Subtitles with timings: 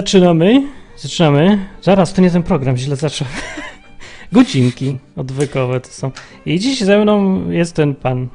[0.00, 0.62] Zaczynamy.
[0.96, 1.58] Zaczynamy.
[1.82, 3.34] Zaraz, to nie ten program, źle zacząłem.
[4.32, 6.10] Godzinki odwykowe to są.
[6.46, 8.28] I dziś ze mną jest ten pan.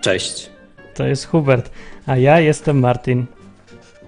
[0.00, 0.50] Cześć.
[0.94, 1.70] To jest Hubert,
[2.06, 3.26] a ja jestem Martin.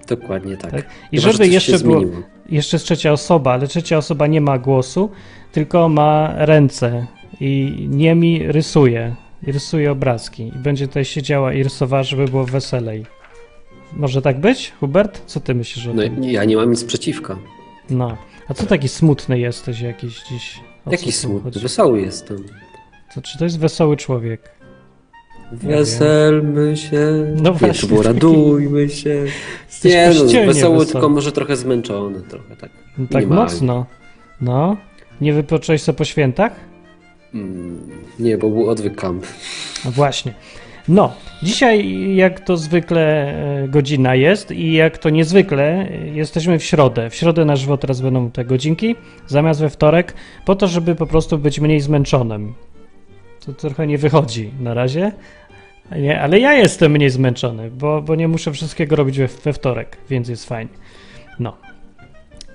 [0.07, 0.71] Dokładnie tak.
[0.71, 0.85] tak?
[1.11, 2.01] I Chyba, żeby jeszcze było,
[2.49, 5.09] jeszcze jest trzecia osoba, ale trzecia osoba nie ma głosu,
[5.51, 7.05] tylko ma ręce
[7.39, 9.15] i nie mi rysuje.
[9.47, 10.47] I rysuje obrazki.
[10.47, 13.05] I będzie tutaj siedziała i rysowała, żeby było weselej.
[13.95, 15.21] Może tak być, Hubert?
[15.25, 16.23] Co ty myślisz o no, tym?
[16.23, 17.39] Ja nie mam nic przeciwko.
[17.89, 18.17] No.
[18.47, 20.59] A co taki smutny jesteś jakiś dziś?
[20.85, 21.43] O Jaki smutny?
[21.43, 21.59] Chodzi?
[21.59, 22.37] Wesoły jestem.
[23.15, 24.55] To, czy to jest wesoły człowiek?
[25.51, 27.33] Weselmy się.
[27.41, 27.89] No właśnie.
[27.89, 29.25] Bo radujmy się.
[29.85, 32.21] nie, no, wesoły, wesoły, tylko może trochę zmęczony.
[32.21, 32.69] Trochę tak.
[33.11, 33.85] Tak mocno.
[34.41, 34.77] No.
[35.21, 36.51] Nie wypocząłeś sobie po świętach?
[37.33, 39.25] Mm, nie, bo był odwyk kamp.
[39.85, 40.33] No właśnie.
[40.87, 43.33] No, dzisiaj jak to zwykle
[43.63, 47.09] e, godzina jest i jak to niezwykle jesteśmy w środę.
[47.09, 48.95] W środę na żywo teraz będą te godzinki,
[49.27, 50.13] zamiast we wtorek,
[50.45, 52.53] po to, żeby po prostu być mniej zmęczonym.
[53.45, 55.11] To trochę nie wychodzi na razie,
[55.91, 59.97] nie, ale ja jestem mniej zmęczony, bo, bo nie muszę wszystkiego robić we, we wtorek,
[60.09, 60.71] więc jest fajnie.
[61.39, 61.57] No.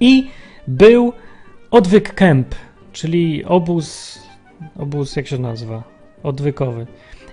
[0.01, 0.29] I
[0.69, 1.13] był
[1.71, 2.55] odwyk camp,
[2.93, 4.19] czyli obóz,
[4.79, 5.83] obóz jak się nazywa?
[6.23, 6.87] Odwykowy.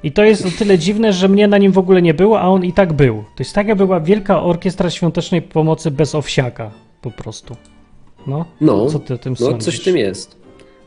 [0.04, 2.48] I to jest o tyle dziwne, że mnie na nim w ogóle nie było, a
[2.48, 3.16] on i tak był.
[3.16, 7.56] To jest tak, jakby była wielka orkiestra świątecznej pomocy bez owsiaka, po prostu.
[8.28, 9.66] No, no co ty o tym no, sądzisz?
[9.66, 10.38] coś w tym jest.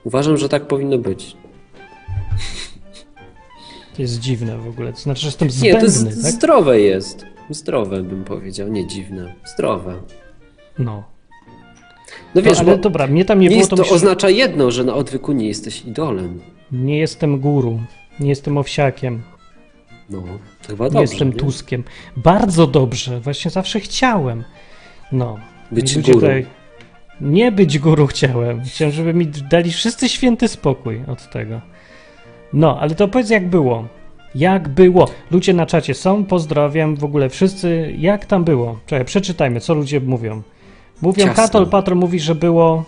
[0.04, 1.36] Uważam, że tak powinno być.
[3.96, 4.92] To jest dziwne w ogóle.
[4.92, 6.32] To znaczy, że jestem zbędny, Nie, to jest, tak?
[6.32, 7.26] zdrowe jest.
[7.50, 9.34] Zdrowe bym powiedział, nie dziwne.
[9.54, 9.94] Zdrowe.
[10.78, 11.02] No.
[12.34, 13.66] No wiesz, to, ale dobra, mnie tam nie, nie było.
[13.66, 13.94] To, to myśl...
[13.94, 16.40] oznacza jedno, że na odwyku nie jesteś idolem.
[16.72, 17.80] Nie jestem guru.
[18.20, 19.22] Nie jestem owsiakiem.
[20.10, 20.22] No,
[20.66, 20.98] chyba dobrze.
[20.98, 21.36] Nie jestem nie?
[21.36, 21.84] Tuskiem.
[22.16, 23.20] Bardzo dobrze.
[23.20, 24.44] Właśnie zawsze chciałem.
[25.12, 25.38] No.
[25.72, 26.12] Być guru.
[26.14, 26.46] Tutaj...
[27.20, 28.60] Nie być guru chciałem.
[28.64, 31.60] Chciałem, żeby mi dali wszyscy święty spokój od tego.
[32.52, 33.84] No, ale to powiedz jak było.
[34.34, 35.08] Jak było?
[35.30, 37.94] Ludzie na czacie są, pozdrawiam w ogóle wszyscy.
[37.98, 38.78] Jak tam było?
[38.86, 40.42] Czekaj, przeczytajmy, co ludzie mówią.
[41.02, 41.42] Mówią, Ciasno.
[41.42, 42.84] Katol Patron mówi, że było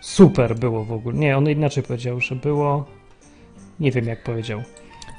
[0.00, 1.18] super było w ogóle.
[1.18, 2.84] Nie, on inaczej powiedział, że było
[3.80, 4.62] nie wiem, jak powiedział.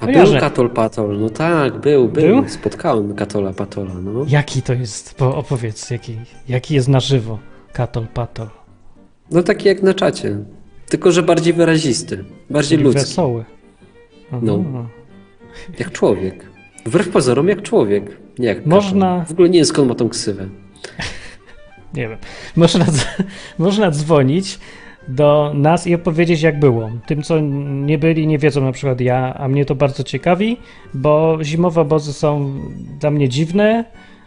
[0.00, 2.48] A był Katol Patol, no tak, był, był, był.
[2.48, 4.24] Spotkałem Katola Patola, no.
[4.28, 5.14] Jaki to jest?
[5.18, 6.16] Bo opowiedz, jaki,
[6.48, 7.38] jaki jest na żywo
[7.72, 8.48] Katol Patol?
[9.30, 10.38] No taki jak na czacie,
[10.88, 13.00] tylko że bardziej wyrazisty, bardziej Czyli ludzki.
[13.00, 13.44] wesoły.
[14.28, 14.40] Aha.
[14.42, 14.64] No,
[15.78, 16.46] jak człowiek.
[16.86, 19.24] Wbrew pozorom jak człowiek, nie jak Można...
[19.24, 20.48] W ogóle nie wiem skąd ma tą ksywę.
[21.94, 22.18] nie wiem.
[22.56, 22.84] Można,
[23.58, 24.58] można dzwonić
[25.08, 26.90] do nas i opowiedzieć, jak było.
[27.06, 30.56] Tym, co nie byli, nie wiedzą na przykład ja, a mnie to bardzo ciekawi,
[30.94, 32.54] bo zimowe obozy są
[33.00, 33.84] dla mnie dziwne,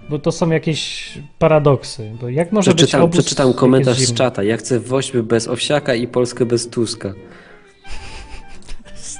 [0.09, 2.11] bo to są jakieś paradoksy.
[2.21, 4.43] Bo jak może przeczytam, być obóz, Przeczytam komentarz z czata.
[4.43, 7.13] Ja chcę Wośby bez Owsiaka i Polskę bez Tuska.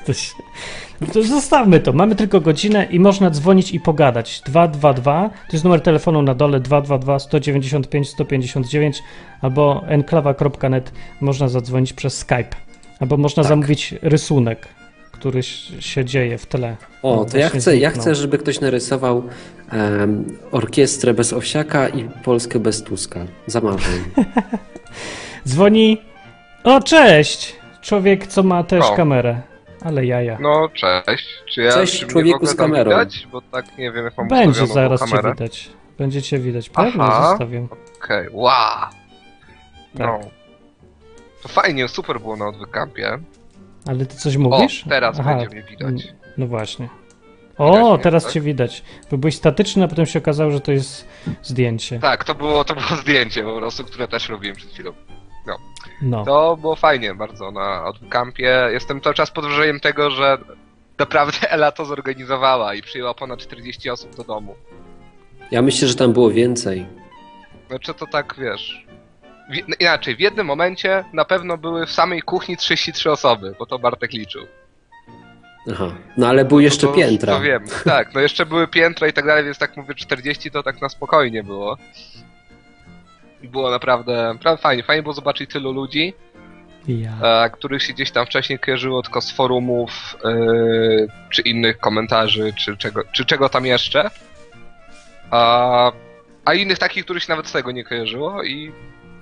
[1.13, 1.93] To zostawmy to.
[1.93, 4.41] Mamy tylko godzinę i można dzwonić i pogadać.
[4.45, 9.03] 222 to jest numer telefonu na dole 222 195 159
[9.41, 10.91] albo enklawa.net
[11.21, 12.55] można zadzwonić przez Skype.
[12.99, 13.49] Albo można tak.
[13.49, 14.67] zamówić rysunek,
[15.11, 15.43] który
[15.79, 16.75] się dzieje w tle.
[17.03, 19.23] O, no, to ja chcę, ja chcę, żeby ktoś narysował
[19.73, 23.19] um, orkiestrę bez Owsiaka i Polskę bez Tuska.
[23.47, 23.79] Zamawiam.
[25.47, 25.97] Dzwoni.
[26.63, 27.55] O, cześć!
[27.81, 28.95] Człowiek, co ma też o.
[28.95, 29.41] kamerę.
[29.81, 30.37] Ale jaja.
[30.41, 30.69] No,
[31.05, 31.43] cześć.
[31.45, 32.91] Czy ja cześć, czy człowieku z kamerą.
[32.91, 33.27] Widać?
[33.31, 35.69] Bo tak nie wiem, jak mam Będzie zaraz cię widać.
[35.97, 36.69] Będziecie widać.
[36.69, 37.67] Pewnie Aha, zostawię.
[38.03, 38.29] Okej, okay.
[38.31, 38.51] wow.
[38.51, 38.91] Tak.
[39.93, 40.19] No.
[41.43, 43.19] To fajnie, super było na odwykampie.
[43.87, 44.83] Ale ty coś mówisz?
[44.85, 45.35] O, teraz Aha.
[45.35, 46.07] będzie mnie widać.
[46.37, 46.89] No właśnie.
[47.57, 48.33] O, teraz tak?
[48.33, 48.83] cię widać.
[49.11, 51.07] Bo byłeś statyczny, a potem się okazało, że to jest
[51.43, 51.99] zdjęcie.
[51.99, 54.93] Tak, to było, to było zdjęcie po prostu, które też robiłem przed chwilą.
[55.47, 55.57] No.
[56.01, 56.25] no.
[56.25, 58.69] To było fajnie bardzo na Odwykampie.
[58.71, 60.37] Jestem cały czas pod wrażeniem tego, że
[60.99, 64.55] naprawdę Ela to zorganizowała i przyjęła ponad 40 osób do domu.
[65.51, 66.85] Ja myślę, że tam było więcej.
[67.67, 68.87] Znaczy to tak, wiesz...
[69.79, 74.13] Inaczej, w jednym momencie na pewno były w samej kuchni 33 osoby, bo to Bartek
[74.13, 74.47] liczył.
[75.71, 77.33] Aha, no ale były jeszcze to, piętra.
[77.33, 80.63] To wiem, tak, no jeszcze były piętra i tak dalej, więc tak mówię 40 to
[80.63, 81.77] tak na spokojnie było.
[83.41, 84.83] I było naprawdę, naprawdę fajnie.
[84.83, 86.13] Fajnie było zobaczyć tylu ludzi,
[86.87, 87.43] ja.
[87.45, 90.29] e, których się gdzieś tam wcześniej kojarzyło tylko z forumów, e,
[91.29, 94.09] czy innych komentarzy, czy czego, czy czego tam jeszcze.
[95.31, 95.91] A,
[96.45, 98.71] a innych takich, których się nawet z tego nie kojarzyło i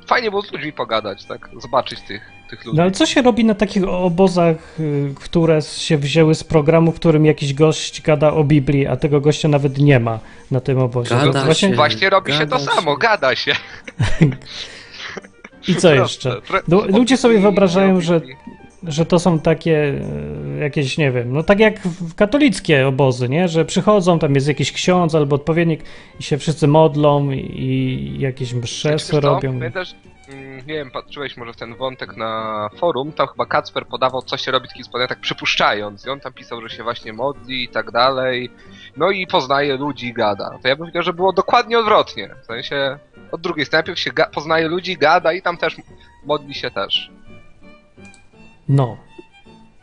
[0.07, 1.49] fajnie było z ludźmi pogadać, tak?
[1.61, 2.77] Zobaczyć tych tych ludzi.
[2.77, 6.95] No ale co się robi na takich obozach, y, które się wzięły z programu, w
[6.95, 10.19] którym jakiś gość gada o Biblii, a tego gościa nawet nie ma
[10.51, 11.09] na tym obozie?
[11.15, 11.45] Gada To się.
[11.45, 11.75] właśnie...
[11.75, 12.97] Właśnie robi się to Gada samo, się.
[12.99, 13.55] gada się.
[15.67, 16.41] I co jeszcze?
[16.67, 18.21] No, ludzie sobie wyobrażają, że,
[18.83, 20.01] że to są takie
[20.57, 23.47] e, jakieś, nie wiem, no tak jak w katolickie obozy, nie?
[23.47, 25.83] Że przychodzą, tam jest jakiś ksiądz albo odpowiednik
[26.19, 29.53] i się wszyscy modlą i, jakieś msze robią.
[29.53, 29.95] Pamiętasz,
[30.67, 34.51] nie wiem, patrzyłeś może w ten wątek na forum, tam chyba Kacper podawał, co się
[34.51, 36.05] robi takich spodnie, tak przypuszczając.
[36.05, 38.49] I on tam pisał, że się właśnie modli i tak dalej.
[38.97, 40.59] No i poznaje ludzi i gada.
[40.61, 42.35] To ja bym powiedział, że było dokładnie odwrotnie.
[42.43, 42.99] W sensie
[43.31, 45.75] od drugiej strony, najpierw się poznaje ludzi, gada i tam też
[46.25, 47.11] modli się też.
[48.69, 48.97] No.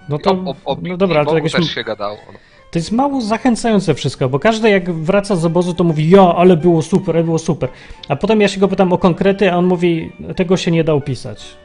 [0.08, 2.18] No I to, o, o, o no dobra, to jakoś, też się gadało.
[2.32, 2.38] No.
[2.72, 6.56] To jest mało zachęcające wszystko, bo każdy jak wraca z obozu, to mówi, ja, ale
[6.56, 7.68] było super, ale było super.
[8.08, 10.92] A potem ja się go pytam o konkrety, a on mówi, tego się nie da
[10.92, 11.56] opisać.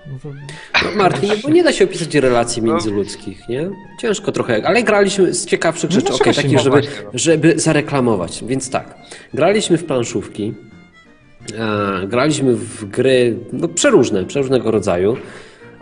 [0.83, 3.69] No, Martin, bo nie da się opisać relacji międzyludzkich, nie?
[4.01, 7.09] Ciężko trochę, ale graliśmy z ciekawszych No rzeczy, okej, się takich, żeby, no.
[7.13, 8.43] żeby zareklamować.
[8.47, 8.95] Więc tak,
[9.33, 10.53] graliśmy w planszówki,
[12.07, 15.17] graliśmy w gry no, przeróżne, przeróżnego rodzaju.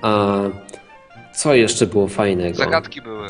[0.02, 0.40] A
[1.36, 2.58] co jeszcze było fajnego?
[2.58, 3.28] Zagadki były.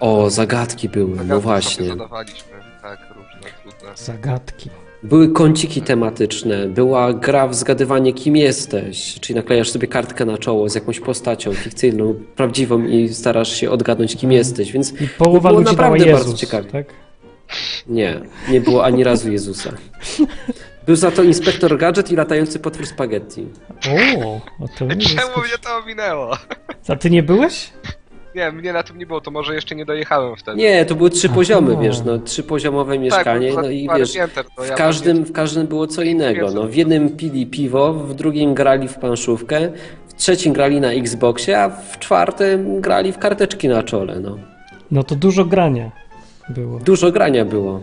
[0.00, 1.86] O, zagadki były, Zagadki no właśnie.
[1.88, 2.48] zadawaliśmy.
[2.82, 3.96] Tak, różne, trudne.
[3.96, 4.70] Zagadki.
[5.02, 10.68] Były kąciki tematyczne, była gra w zgadywanie kim jesteś, czyli naklejasz sobie kartkę na czoło
[10.68, 15.60] z jakąś postacią fikcyjną, prawdziwą i starasz się odgadnąć kim jesteś, więc I połowa było
[15.60, 16.70] ludzi naprawdę bardzo Jezus, ciekawie.
[16.70, 16.86] tak?
[17.86, 19.70] Nie, nie było ani razu Jezusa.
[20.86, 23.46] Był za to inspektor gadżet i latający potwór spaghetti.
[23.88, 24.34] O,
[24.64, 25.00] o to jest...
[25.08, 26.36] Czemu mnie to ominęło?
[26.88, 27.70] A ty nie byłeś?
[28.38, 30.58] Nie, mnie na tym nie było, to może jeszcze nie dojechałem wtedy.
[30.58, 34.74] Nie, to były trzy poziomy, wiesz, no trzypoziomowe mieszkanie, tak, no i wiesz, w ja
[34.76, 36.50] każdym, w każdym było co innego.
[36.50, 39.72] No, w jednym pili piwo, w drugim grali w planszówkę,
[40.08, 44.20] w trzecim grali na Xboxie, a w czwartym grali w karteczki na czole.
[44.20, 44.38] No.
[44.90, 45.90] No to dużo grania
[46.48, 46.78] było.
[46.78, 47.80] Dużo grania było.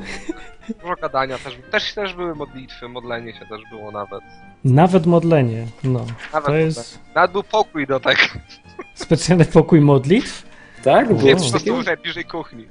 [0.82, 4.22] Dużo gadania też, też, też były modlitwy, modlenie się też było nawet.
[4.64, 6.06] Nawet modlenie, no.
[6.34, 8.22] Nawet To jest Nawet był pokój do tego.
[8.94, 10.44] specjalny pokój modlitw.
[10.84, 11.08] Tak?
[11.08, 11.36] Było Nie, O.
[11.36, 11.84] po coś prostu takiego?
[11.84, 12.66] najbliżej kuchni.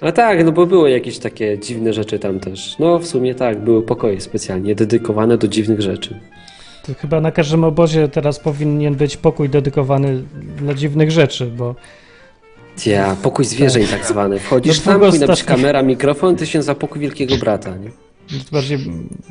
[0.00, 2.78] A tak, no bo były jakieś takie dziwne rzeczy tam też.
[2.78, 6.20] No w sumie tak, były pokoje specjalnie dedykowane do dziwnych rzeczy.
[6.86, 10.22] To chyba na każdym obozie teraz powinien być pokój dedykowany
[10.56, 11.74] dla dziwnych rzeczy, bo
[12.86, 14.38] Ja, pokój zwierzeń tak zwany.
[14.38, 15.44] Wchodzisz No tam, dwugostatki.
[15.44, 17.76] kamera, mikrofon, ty się za pokój wielkiego brata.
[17.76, 17.90] Nie?
[18.28, 18.78] to bardziej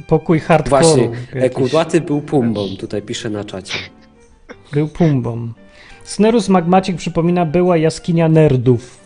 [0.07, 0.69] pokój hardcore'u.
[0.69, 1.57] Właśnie, jakiś.
[1.57, 3.73] kudłaty był pumbą, tutaj pisze na czacie.
[4.71, 5.53] Był pumbą.
[6.03, 8.97] Snerus Magmatic przypomina, była jaskinia nerdów.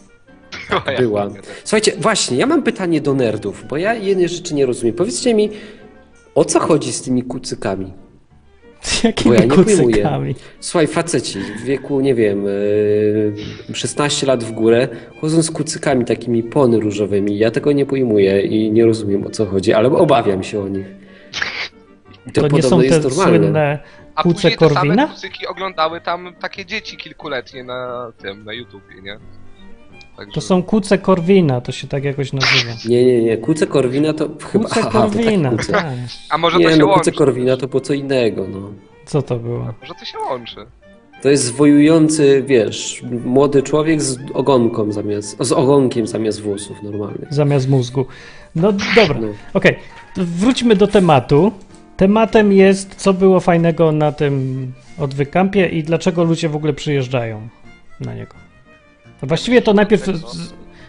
[0.97, 1.29] Była.
[1.63, 4.95] Słuchajcie, właśnie, ja mam pytanie do nerdów, bo ja jednej rzeczy nie rozumiem.
[4.95, 5.49] Powiedzcie mi,
[6.35, 7.93] o co chodzi z tymi kucykami?
[8.85, 9.77] Z Bo jakimi ja nie pojmuję.
[9.87, 10.35] kucykami?
[10.59, 12.43] Słuchaj, faceci w wieku, nie wiem,
[13.69, 14.87] yy, 16 lat w górę,
[15.21, 17.37] chodzą z kucykami takimi pony różowymi.
[17.37, 20.85] Ja tego nie pojmuję i nie rozumiem o co chodzi, ale obawiam się o nich.
[22.27, 23.37] I To, nie podobno są te jest normalne.
[23.39, 23.79] słynne
[24.15, 25.07] A kuce później te same Korwina?
[25.07, 29.19] kucyki oglądały tam takie dzieci kilkuletnie na tym, na YouTubie, nie?
[30.17, 30.33] Także...
[30.33, 32.71] To są kuce Korwina, to się tak jakoś nazywa.
[32.89, 33.37] Nie, nie, nie.
[33.37, 34.63] Kuce Korwina to chyba...
[34.65, 35.71] Kuce aha, to Korwina, tak, kuce.
[35.71, 35.85] tak.
[36.29, 36.99] A może to Nie, się no łączy?
[36.99, 38.69] kuce Korwina to było co innego, no.
[39.05, 39.59] Co to było?
[39.81, 40.55] Może to się łączy.
[41.21, 47.33] To jest wojujący, wiesz, młody człowiek z ogonką zamiast, z ogonkiem zamiast włosów normalnych.
[47.33, 48.05] Zamiast mózgu.
[48.55, 49.27] No dobra, No.
[49.53, 49.75] okej.
[50.15, 51.51] To Wróćmy do tematu.
[51.97, 57.47] Tematem jest, co było fajnego na tym odwykampie i dlaczego ludzie w ogóle przyjeżdżają
[57.99, 58.35] na niego.
[59.25, 60.03] A właściwie to najpierw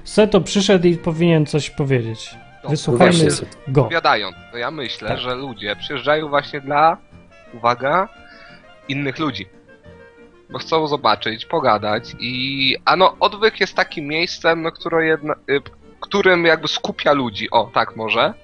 [0.04, 2.34] Seto przyszedł i powinien coś powiedzieć.
[2.64, 3.28] No, Wysłuchajmy
[3.68, 3.80] go.
[3.80, 5.18] Opowiadając, to ja myślę, Tak.
[5.18, 6.96] że ludzie przyjeżdżają właśnie dla,
[7.54, 8.08] uwaga,
[8.88, 9.46] innych ludzi.
[10.50, 12.76] Bo chcą zobaczyć, pogadać i...
[12.84, 15.60] A no, odwyk jest takim miejscem, no, które jedna, y,
[16.00, 18.34] którym jakby skupia ludzi, o, tak może,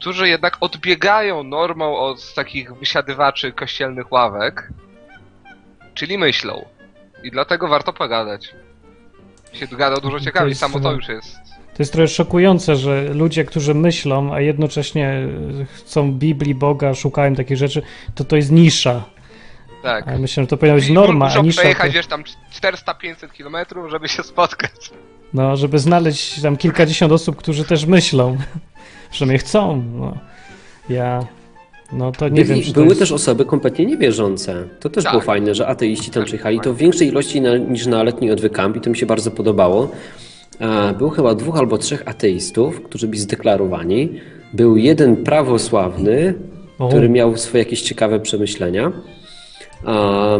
[0.00, 4.68] którzy jednak odbiegają normą od takich wysiadywaczy kościelnych ławek,
[5.94, 6.64] czyli myślą.
[7.22, 8.54] I dlatego warto pogadać.
[9.52, 11.36] Się gada dużo ciekawiej, jest samo to już jest...
[11.74, 15.28] To jest trochę szokujące, że ludzie, którzy myślą, a jednocześnie
[15.72, 17.82] chcą Biblii, Boga, szukają takich rzeczy,
[18.14, 19.04] to to jest nisza.
[19.82, 20.08] Tak.
[20.08, 23.32] A myślę, że to powinna być Muszą norma, a nisza przejechać, to, wiesz, tam 400-500
[23.32, 24.90] kilometrów, żeby się spotkać.
[25.34, 28.38] no, żeby znaleźć tam kilkadziesiąt osób, którzy też myślą,
[29.12, 29.84] że mnie chcą.
[29.92, 30.16] No.
[30.88, 31.26] Ja,
[31.92, 32.98] no to nie Byli, wiem, czy to były jest...
[33.00, 34.64] też osoby kompletnie niewierzące.
[34.80, 35.12] To też Tak.
[35.12, 36.60] było fajne, że ateiści tam Tak, przyjechali.
[36.60, 39.90] To w większej ilości na, niż na letni odwykamp i to mi się bardzo podobało.
[40.60, 44.20] E, Było chyba dwóch albo trzech ateistów, którzy byli zdeklarowani.
[44.52, 46.34] Był jeden prawosławny,
[46.78, 46.88] O.
[46.88, 48.92] który miał swoje jakieś ciekawe przemyślenia.
[49.84, 50.38] A,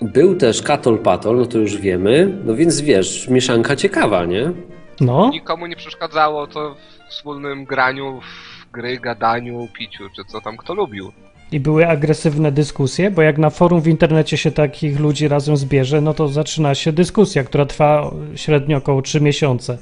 [0.00, 4.52] Był też Katol Patol, no to już wiemy, no więc wiesz, mieszanka ciekawa, nie?
[5.00, 10.56] No, Nikomu nie przeszkadzało to w wspólnym graniu, w gry, gadaniu, piciu, czy co tam
[10.56, 11.12] kto lubił.
[11.52, 16.00] i były agresywne dyskusje, bo jak na forum w internecie się takich ludzi razem zbierze,
[16.00, 19.78] no to zaczyna się dyskusja, która trwa średnio około 3 miesiące.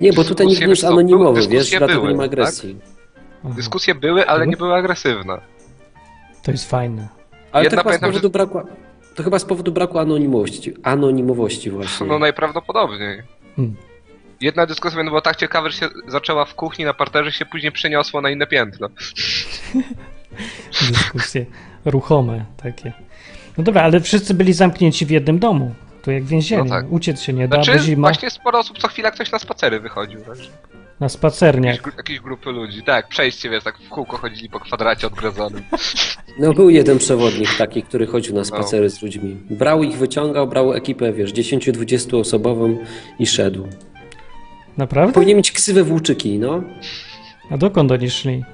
[0.00, 2.32] Nie, bo tutaj nikt nie jest wiesz anonimowy, wiesz, dyskusje dlatego były, nie ma tak?
[2.32, 2.76] agresji.
[3.44, 4.50] Aha, Dyskusje były, ale Były?
[4.50, 5.38] nie były agresywne.
[6.42, 7.08] to jest fajne.
[7.52, 8.60] Ale Jedna to chyba, z pamiętam, powodu braku,
[9.14, 12.06] to chyba z powodu braku anonimowości, anonimowości właśnie.
[12.06, 13.22] No najprawdopodobniej.
[13.56, 13.74] Hmm.
[14.44, 18.20] Jedna dyskusja była tak ciekawa, że się zaczęła w kuchni na parterze, się później przeniosło
[18.20, 18.88] na inne piętro.
[20.90, 21.46] Dyskusje
[21.84, 22.92] ruchome takie.
[23.58, 25.74] No dobra, ale wszyscy byli zamknięci w jednym domu.
[26.02, 26.64] To jak więzienie.
[26.64, 26.92] No tak.
[26.92, 29.80] Uciec się nie da, Znaczy, bo zima właśnie sporo osób co chwila ktoś na spacery
[29.80, 30.20] wychodził.
[30.20, 30.50] Także.
[31.00, 31.76] na spacerniach.
[31.76, 32.82] Jakieś, jakieś grupy ludzi.
[32.82, 35.62] Tak, przejście, wiesz, tak w kółko chodzili po kwadracie odgrodzonym.
[36.38, 38.40] No był jeden przewodnik taki, który chodził No.
[38.40, 39.36] na spacery z ludźmi.
[39.50, 42.78] Brał ich, wyciągał, brał ekipę, wiesz, 10-20 osobową
[43.18, 43.68] i szedł.
[44.76, 45.12] Naprawdę?
[45.14, 46.62] Powinien mieć ksywę włóczyki, no.
[47.50, 48.44] A dokąd oni szli?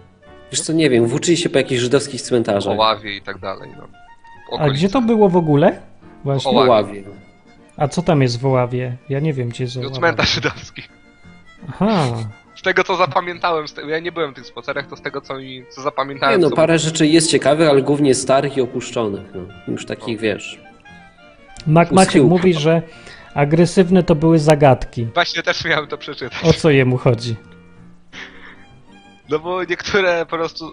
[0.53, 2.73] Wiesz co, nie wiem, włóczyli się po jakichś żydowskich cmentarzach.
[2.75, 3.89] Oławie i tak dalej, no.
[4.59, 5.81] A gdzie to było w ogóle?
[6.25, 6.51] Właśnie.
[6.51, 6.71] Oławie.
[6.71, 7.03] Oławie.
[7.77, 8.97] A co tam jest w Oławie?
[9.09, 9.97] Ja nie wiem, gdzie jest No, Oława.
[9.97, 10.83] cmentarz żydowski.
[11.69, 12.05] Aha,
[12.57, 15.21] Z tego co zapamiętałem, z tego, ja nie byłem w tych spacerach, to z tego
[15.21, 16.41] co mi co Nie zapamiętałem.
[16.41, 19.41] no, co- parę rzeczy jest ciekawych, ale głównie starych i opuszczonych, no.
[19.73, 20.61] Już takich, wiesz.
[21.67, 22.83] Mac Maciek mówi, że
[23.35, 25.05] agresywne to były zagadki.
[25.05, 26.45] Właśnie też miałem to przeczytać.
[26.45, 27.37] O co jemu chodzi?
[29.29, 30.73] No bo niektóre po prostu.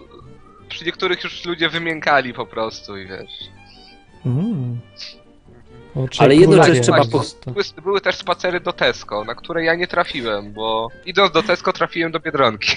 [0.68, 3.32] Przy niektórych już ludzie wymiękali po prostu i wiesz.
[4.26, 4.80] Mm.
[5.96, 7.50] O Ale jedno czekoladzie rzecz trzeba jest po- to.
[7.50, 11.72] Były, były też spacery do Tesco, na które ja nie trafiłem, bo idąc do Tesco
[11.72, 12.76] trafiłem do Biedronki.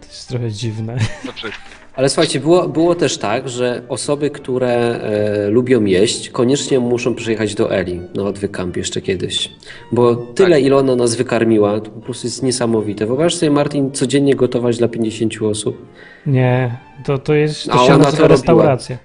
[0.00, 0.96] To jest trochę dziwne.
[1.24, 1.83] Na przykład.
[1.96, 7.54] Ale słuchajcie, było, było też tak, że osoby, które e, lubią jeść, koniecznie muszą przyjechać
[7.54, 9.52] do Eli na odwykamp jeszcze kiedyś.
[9.92, 10.64] Bo tyle, Tak.
[10.64, 13.06] ile ona nas wykarmiła, to po prostu jest niesamowite.
[13.06, 15.86] Wyobraź sobie, Martin, codziennie gotować dla 50 osób.
[16.26, 18.28] Nie, to, to jest, A to się ona to robiła.
[18.28, 18.96] restauracja.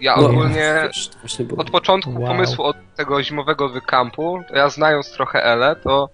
[0.00, 0.74] Ja No, ogólnie
[1.40, 1.60] było.
[1.60, 2.26] od początku Wow.
[2.26, 6.08] pomysłu od tego zimowego wykampu, to ja znając trochę Elę, to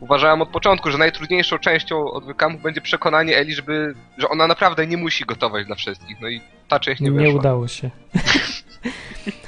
[0.00, 4.86] uważałem od początku, że najtrudniejszą częścią od wykampu będzie przekonanie Eli, żeby, że ona naprawdę
[4.86, 6.16] nie musi gotować dla wszystkich.
[6.20, 7.40] No i ta część nie Nie, wyszła.
[7.40, 7.90] udało się.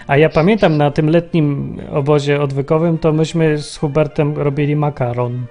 [0.07, 5.47] A ja pamiętam na tym letnim obozie odwykowym, to myśmy z Hubertem robili makaron.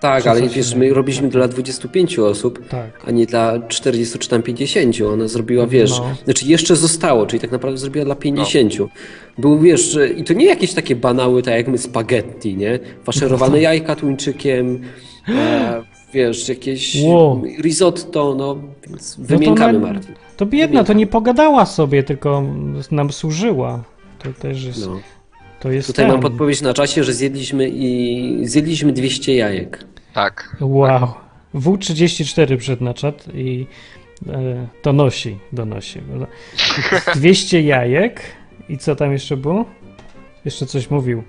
[0.00, 2.90] Tak, ale wiesz, my robiliśmy dla 25 osób, Tak.
[3.06, 4.96] a nie dla 40 czy tam 50.
[5.12, 6.04] Ona zrobiła, wiesz, No.
[6.24, 8.72] znaczy jeszcze zostało, czyli tak naprawdę zrobiła dla 50.
[9.38, 12.78] Był, wiesz, że- i to nie jakieś takie banały, tak jak my spaghetti, nie?
[13.04, 14.80] Faszerowane jajka tuńczykiem,
[15.28, 15.82] e,
[16.14, 17.42] wiesz, jakieś Wow.
[17.62, 18.56] risotto, no,
[18.88, 20.14] więc wymiękamy, na- Martin.
[20.36, 22.42] To biedna, to nie pogadała sobie, tylko
[22.90, 23.84] nam służyła.
[24.18, 24.86] To też jest.
[24.86, 25.00] No.
[25.60, 26.12] To jest Tutaj ten.
[26.12, 29.84] mam podpowiedź na czasie, że zjedliśmy i zjedliśmy 200 jajek.
[30.14, 30.56] Tak.
[30.60, 31.14] Wow.
[31.54, 33.66] W34 przed na czat i
[34.28, 36.00] e, donosi, donosi.
[37.14, 38.20] 200 jajek
[38.68, 39.64] i co tam jeszcze było?
[40.44, 41.22] Jeszcze coś mówił.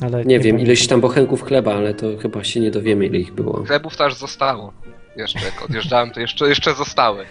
[0.00, 0.66] Ale Nie wiem, pamiętam.
[0.66, 3.64] ileś tam bochenków chleba, ale to chyba się nie dowiemy, ile ich było.
[3.64, 4.72] Chlebów też zostało.
[5.16, 7.24] Jeszcze jak odjeżdżałem, to jeszcze, jeszcze zostały.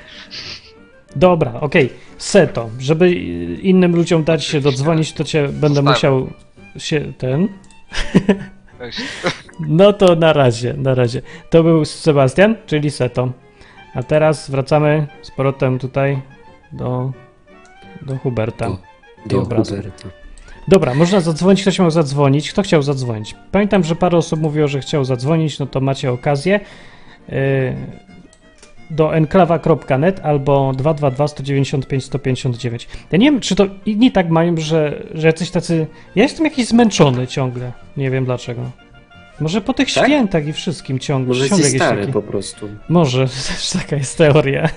[1.15, 1.89] Dobra, okej.
[2.17, 2.69] Seto.
[2.79, 3.11] Żeby
[3.61, 5.93] innym ludziom dać się dodzwonić, to cię będę Zostawiam.
[5.93, 6.27] musiał
[6.77, 7.47] się ten.
[9.67, 11.21] No to na razie, na razie.
[11.49, 13.31] To był Sebastian, czyli Seto.
[13.95, 16.21] A teraz wracamy z powrotem tutaj
[16.71, 17.11] do,
[18.01, 18.65] do Huberta.
[18.67, 18.77] Do-
[19.25, 19.75] Do obrazu.
[19.75, 20.09] Huberta.
[20.67, 22.51] Dobra, można zadzwonić, ktoś miał zadzwonić.
[22.51, 23.35] Kto chciał zadzwonić?
[23.51, 26.59] Pamiętam, że parę osób mówiło, że chciał zadzwonić, no to macie okazję.
[27.29, 27.35] Yy,
[28.91, 32.87] do enklawa.net albo 222 195 159.
[33.11, 35.87] Ja nie wiem, czy to inni tak mają, że, że jacyś tacy...
[36.15, 37.71] Ja jestem jakiś zmęczony ciągle.
[37.97, 38.61] Nie wiem dlaczego.
[39.39, 40.05] Może po tych Tak?
[40.05, 41.27] świętach i wszystkim ciągle.
[41.27, 42.13] Może ciągle jesteś stary taki...
[42.13, 42.69] po prostu.
[42.89, 44.69] Może, też taka jest teoria.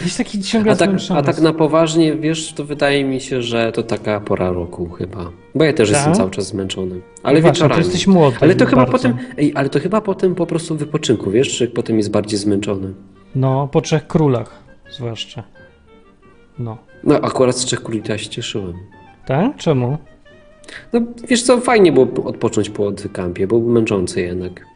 [0.00, 3.72] Jakiś taki ciągle A tak, a tak na poważnie, wiesz, to wydaje mi się, że
[3.72, 5.30] to taka pora roku chyba.
[5.54, 5.96] Bo ja też Tak?
[5.96, 7.00] jestem cały czas zmęczony.
[7.22, 7.82] Ale Właśnie, wieczorami.
[7.82, 8.36] Ty jesteś młody.
[8.40, 8.92] Ale to chyba bardzo.
[8.92, 12.94] potem, ej, ale to chyba potem po prostu wypoczynku, wiesz, czy potem jest bardziej zmęczony.
[13.34, 15.42] No, po Trzech Królach zwłaszcza.
[16.58, 16.78] No.
[17.04, 18.74] No akurat z Trzech Króli ja się cieszyłem.
[19.26, 19.56] Tak?
[19.56, 19.98] Czemu?
[20.92, 24.66] No wiesz co, fajnie było odpocząć po odwykampie, był męczący jednak.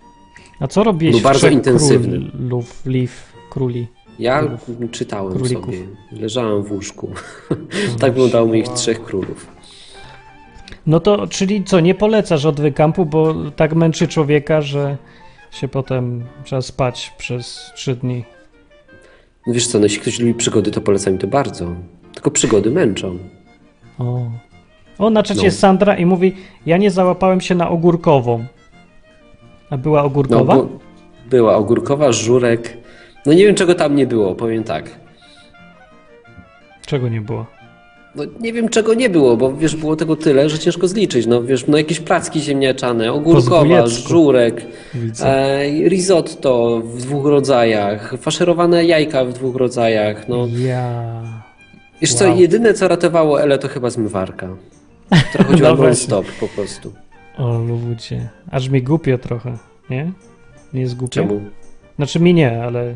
[0.60, 2.30] A co robiłeś Był bardzo intensywny.
[2.30, 3.86] Królów, liw, króli?
[4.18, 4.90] Ja Królów.
[4.90, 5.64] czytałem Królików.
[5.64, 5.78] sobie,
[6.12, 7.10] leżałem w łóżku.
[8.00, 9.46] tak wyglądało moich trzech królów.
[10.86, 14.96] No to, czyli co, nie polecasz odwykampu, bo tak męczy człowieka, że
[15.50, 18.24] się potem trzeba spać przez trzy dni.
[19.46, 21.66] No Wiesz co, no jeśli ktoś lubi przygody, to polecam mi to bardzo.
[22.14, 23.18] Tylko przygody męczą.
[23.98, 24.20] O.
[24.98, 25.44] O, na czacie No.
[25.44, 28.44] jest Sandra i mówi, ja nie załapałem się na ogórkową.
[29.70, 30.54] A była No, ogórkowa?
[30.56, 30.68] bo
[31.30, 32.78] była ogórkowa, żurek.
[33.28, 34.90] No nie wiem, czego tam nie było, powiem tak.
[36.86, 37.46] Czego nie było?
[38.14, 41.26] No nie wiem, czego nie było, bo wiesz, było tego tyle, że ciężko zliczyć.
[41.26, 44.66] No wiesz, no jakieś placki ziemniaczane, ogórkowa, żurek,
[45.22, 50.28] e, risotto w dwóch rodzajach, faszerowane jajka w dwóch rodzajach.
[50.28, 51.22] No Ja.
[52.00, 52.38] wiesz co, Wow.
[52.38, 54.48] jedyne co ratowało Ele to chyba zmywarka.
[55.30, 56.92] Która chodziła No non-stop po prostu.
[57.38, 58.28] O ludzie.
[58.50, 59.58] Aż mi głupio trochę,
[59.90, 60.12] nie?
[60.72, 61.14] Nie jest głupio?
[61.14, 61.40] Czemu?
[61.96, 62.94] Znaczy mi nie, ale...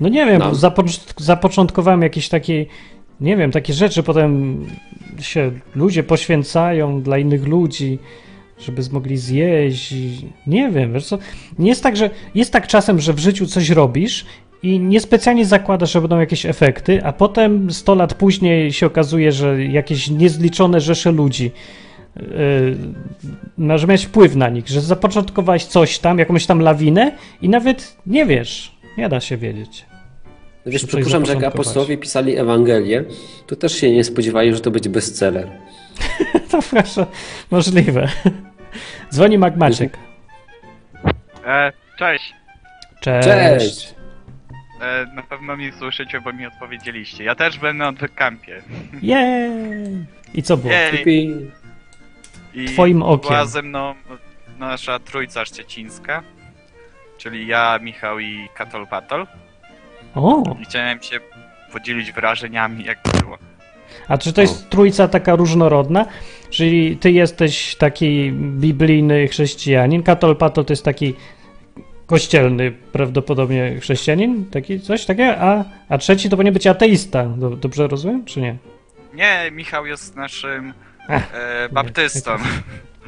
[0.00, 0.52] No nie wiem, No.
[0.52, 2.66] zapo- zapoczątkowałem jakieś takie,
[3.20, 4.58] nie wiem, takie rzeczy, potem
[5.20, 7.98] się ludzie poświęcają dla innych ludzi,
[8.58, 9.94] żeby mogli zjeść
[10.46, 11.18] nie wiem, wiesz co,
[11.58, 14.26] nie jest tak, że jest tak czasem, że w życiu coś robisz
[14.62, 19.64] i niespecjalnie zakładasz, że będą jakieś efekty, a potem 100 lat później się okazuje, że
[19.64, 21.50] jakieś niezliczone rzesze ludzi
[22.16, 22.22] yy,
[23.58, 28.26] masz mieć wpływ na nich, że zapoczątkowałeś coś tam, jakąś tam lawinę i nawet nie
[28.26, 29.89] wiesz, nie da się wiedzieć.
[30.66, 33.04] No Wiesz, przypuszczam, że jak apostołowie pisali Ewangelię,
[33.46, 35.48] to też się nie spodziewali, że to będzie bestseller.
[36.50, 37.06] To proszę,
[37.50, 38.08] możliwe.
[39.10, 39.98] Dzwoni Mac Maciek.
[41.46, 42.34] E, cześć.
[43.00, 43.28] Cześć.
[43.28, 43.94] Cześć!
[44.80, 47.24] E, na pewno mnie słyszycie, bo mi odpowiedzieliście.
[47.24, 48.62] Ja też będę na kampie.
[49.02, 50.06] Jej!
[50.34, 50.72] I co było?
[50.72, 51.50] Jej.
[52.54, 53.28] I Twoim okiem.
[53.28, 53.94] Była ze mną
[54.58, 56.22] nasza trójca szczecińska,
[57.18, 59.26] czyli ja, Michał i Katol Patol.
[60.14, 61.20] O, I chciałem się
[61.72, 63.38] podzielić wrażeniami, jak było.
[64.08, 66.06] a czy to jest trójca taka różnorodna?
[66.50, 71.14] Czyli ty jesteś taki biblijny chrześcijanin, Katol Patol to jest taki
[72.06, 77.24] kościelny prawdopodobnie chrześcijanin, taki coś takiego, a, a trzeci to powinien być ateista.
[77.24, 78.56] Dob- Dobrze rozumiem, czy nie?
[79.14, 80.74] Nie, Michał jest naszym
[81.08, 82.30] Ach, e, baptystą,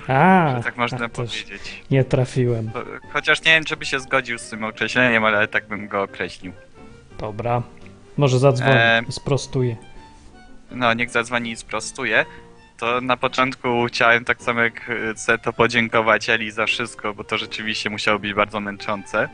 [0.09, 1.83] A, tak można a, powiedzieć.
[1.91, 2.71] Nie trafiłem.
[2.71, 6.03] Cho- Chociaż nie wiem, czy by się zgodził z tym określeniem, ale tak bym go
[6.03, 6.53] określił.
[7.23, 7.63] Dobra.
[8.17, 9.13] Może zadzwonię, Em.
[9.13, 9.77] sprostuję.
[10.71, 12.27] No, niech zadzwoni i sprostuje.
[12.79, 17.39] To na początku chciałem tak samo jak e, Ceto podziękować Eli za wszystko, bo to
[17.39, 19.29] rzeczywiście musiało być bardzo męczące.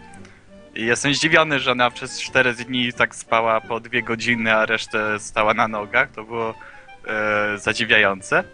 [0.74, 5.18] I jestem zdziwiony, że ona przez 4 dni tak spała po 2 godziny, a resztę
[5.20, 6.10] stała na nogach.
[6.10, 6.54] To było
[7.06, 8.44] e, zadziwiające.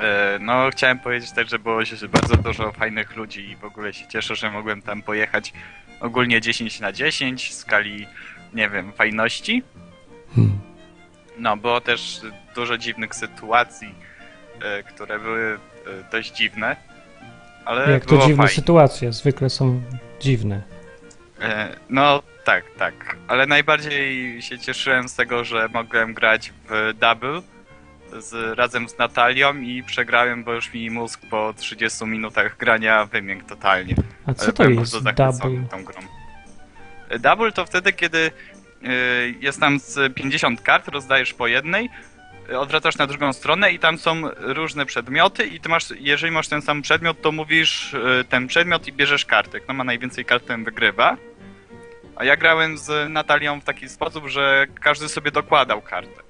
[0.00, 3.92] E, no, chciałem powiedzieć też, że było się bardzo dużo fajnych ludzi i w ogóle
[3.92, 5.52] się cieszę, że mogłem tam pojechać
[6.02, 8.06] ogólnie 10 na 10 w skali,
[8.54, 9.62] nie wiem, fajności.
[10.34, 10.58] Hmm.
[11.38, 12.20] No, było też
[12.54, 13.94] dużo dziwnych sytuacji,
[14.62, 16.76] e, które były e, dość dziwne,
[17.64, 18.54] ale Jak to dziwne fajnie.
[18.54, 19.82] sytuacje, zwykle są
[20.20, 20.62] dziwne.
[21.40, 23.16] E, no, tak, tak.
[23.28, 27.42] Ale najbardziej się cieszyłem z tego, że mogłem grać w double
[28.18, 33.48] z, razem z Natalią i przegrałem, bo już mi mózg po 30 minutach grania wymiękł
[33.48, 33.94] totalnie.
[34.26, 35.64] A co Ale to jest double?
[35.70, 36.00] tą grą.
[37.18, 41.90] Double to wtedy, kiedy y, jest tam z 50 kart, rozdajesz po jednej,
[42.58, 46.62] odwracasz na drugą stronę i tam są różne przedmioty i ty masz, jeżeli masz ten
[46.62, 49.60] sam przedmiot, to mówisz y, ten przedmiot i bierzesz kartę.
[49.60, 51.16] Kto ma najwięcej kart, ten wygrywa.
[52.16, 56.22] A ja grałem z Natalią w taki sposób, że każdy sobie dokładał kartę.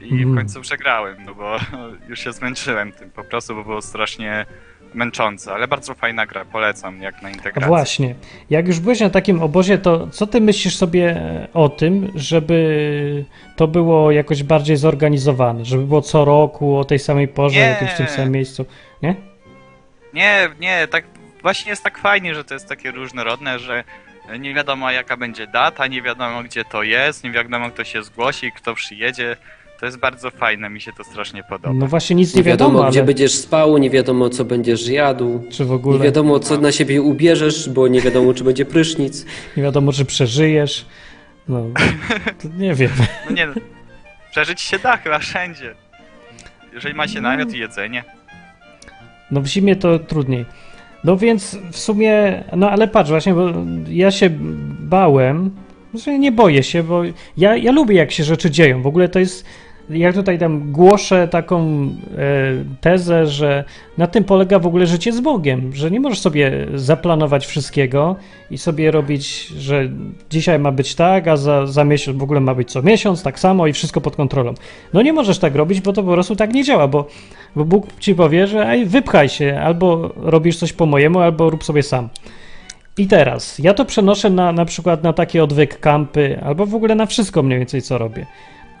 [0.00, 0.32] I Mhm.
[0.32, 1.56] w końcu przegrałem, no bo
[2.08, 4.46] już się zmęczyłem tym po prostu, bo było strasznie
[4.94, 7.68] męczące, ale bardzo fajna gra, polecam jak na A integrację.
[7.68, 8.14] właśnie,
[8.50, 13.24] jak już byłeś na takim obozie, to co ty myślisz sobie e, o tym, żeby
[13.56, 17.66] to było jakoś bardziej zorganizowane, żeby było co roku o tej samej porze, Nie.
[17.66, 18.66] jakimś tym samym miejscu,
[19.02, 19.14] nie?
[20.12, 21.04] Nie, nie, tak
[21.42, 23.84] właśnie jest tak fajnie, że to jest takie różnorodne, że
[24.38, 28.52] nie wiadomo jaka będzie data, nie wiadomo gdzie to jest, nie wiadomo kto się zgłosi,
[28.52, 29.36] kto przyjedzie.
[29.80, 31.74] To jest bardzo fajne, mi się to strasznie podoba.
[31.74, 34.88] No właśnie nic nie, Nie wiadomo, wiadomo, gdzie ale będziesz spał, nie wiadomo, co będziesz
[34.88, 35.42] jadł.
[35.50, 39.26] czy w Nie ogóle wiadomo, co na siebie ubierzesz, bo nie wiadomo, czy będzie prysznic.
[39.56, 40.86] nie wiadomo, czy przeżyjesz.
[41.48, 41.64] No,
[42.42, 42.90] to nie wiem.
[43.30, 43.52] No nie, no,
[44.30, 45.74] przeżyć się da chyba wszędzie.
[46.72, 48.04] Jeżeli ma się namiot i jedzenie.
[49.30, 50.44] No w zimie to trudniej.
[51.04, 53.46] No więc w sumie, no ale patrz właśnie, bo
[53.88, 54.30] ja się
[54.80, 55.50] bałem,
[55.94, 57.02] że nie boję się, bo
[57.36, 58.82] ja, ja lubię jak się rzeczy dzieją.
[58.82, 59.44] W ogóle to jest,
[59.90, 61.88] ja tutaj tam głoszę taką e,
[62.80, 63.64] tezę, że
[63.98, 68.16] na tym polega w ogóle życie z Bogiem, że nie możesz sobie zaplanować wszystkiego
[68.50, 69.88] i sobie robić, że
[70.30, 73.38] dzisiaj ma być tak, a za, za miesiąc w ogóle ma być co miesiąc tak
[73.38, 74.54] samo i wszystko pod kontrolą.
[74.92, 77.08] No nie możesz tak robić, bo to po prostu tak nie działa, bo
[77.56, 81.64] bo Bóg ci powie, że ej, wypchaj się, albo robisz coś po mojemu, albo rób
[81.64, 82.08] sobie sam.
[82.98, 86.94] I teraz, ja to przenoszę na, na przykład na takie odwyk kampy, albo w ogóle
[86.94, 88.26] na wszystko mniej więcej, co robię.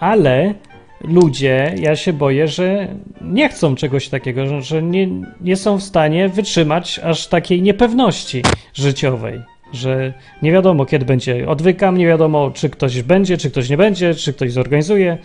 [0.00, 0.54] Ale
[1.00, 2.88] ludzie, ja się boję, że
[3.20, 5.08] nie chcą czegoś takiego, że, nie,
[5.40, 8.42] nie są w stanie wytrzymać aż takiej niepewności
[8.74, 11.48] życiowej, że nie wiadomo kiedy będzie.
[11.48, 15.18] Odwykam, nie wiadomo czy ktoś będzie, czy ktoś nie będzie, czy ktoś zorganizuje.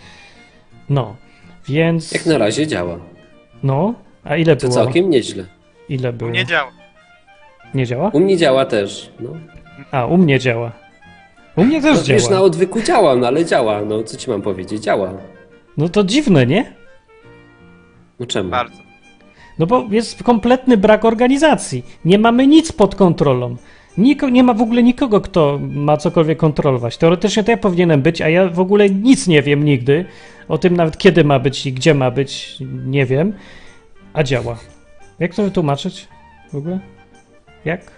[0.89, 1.15] No,
[1.69, 2.11] więc.
[2.11, 2.99] Jak na razie działa.
[3.63, 4.73] No, a ile To było?
[4.83, 5.45] całkiem nieźle.
[5.89, 6.31] Ile było?
[6.31, 6.71] Nie działa.
[7.73, 8.09] Nie działa?
[8.09, 9.09] U mnie działa też.
[9.19, 9.29] No.
[9.91, 10.71] A, u mnie działa.
[11.55, 12.19] U mnie też No, działa.
[12.19, 13.81] wiesz, na odwyku działa, no ale działa.
[13.81, 14.83] No co ci mam powiedzieć?
[14.83, 15.13] Działa.
[15.79, 16.73] No to dziwne, nie?
[18.19, 18.49] No czemu?
[18.49, 18.77] Bardzo.
[19.59, 21.85] No bo jest kompletny brak organizacji.
[22.05, 23.55] Nie mamy nic pod kontrolą.
[23.97, 26.97] Niko, nie ma w ogóle nikogo, kto ma cokolwiek kontrolować.
[26.97, 30.05] Teoretycznie to ja powinienem być, a ja w ogóle nic nie wiem nigdy.
[30.47, 33.33] O tym nawet kiedy ma być i gdzie ma być, nie wiem.
[34.13, 34.57] A działa.
[35.19, 36.07] Jak to wytłumaczyć
[36.51, 36.79] w ogóle?
[37.65, 37.91] Jak?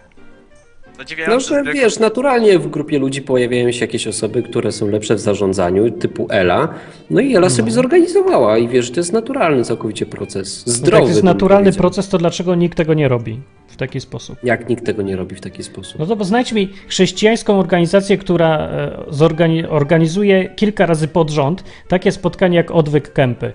[1.02, 5.16] To No, że wiesz, naturalnie w grupie ludzi pojawiają się jakieś osoby, które są lepsze
[5.16, 6.74] w zarządzaniu, typu Ela.
[7.10, 10.64] No i Ela sobie zorganizowała i wiesz, to jest naturalny całkowicie proces.
[10.68, 10.98] No Zdrowy.
[11.02, 14.38] tak jest bym naturalny proces, to dlaczego nikt tego nie robi w taki sposób?
[14.44, 16.00] Jak nikt tego nie robi w taki sposób?
[16.00, 21.64] No to bo znajdź mi chrześcijańską organizację, która e, zorgani- organizuje kilka razy pod rząd
[21.88, 23.54] takie spotkania jak Odwyk Kępy.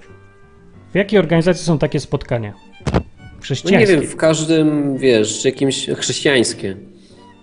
[0.92, 2.52] W jakiej organizacji są takie spotkania?
[2.92, 3.96] No nie Chrześcijańskie.
[3.96, 6.76] wiem, w każdym, wiesz, jakimś chrześcijańskie.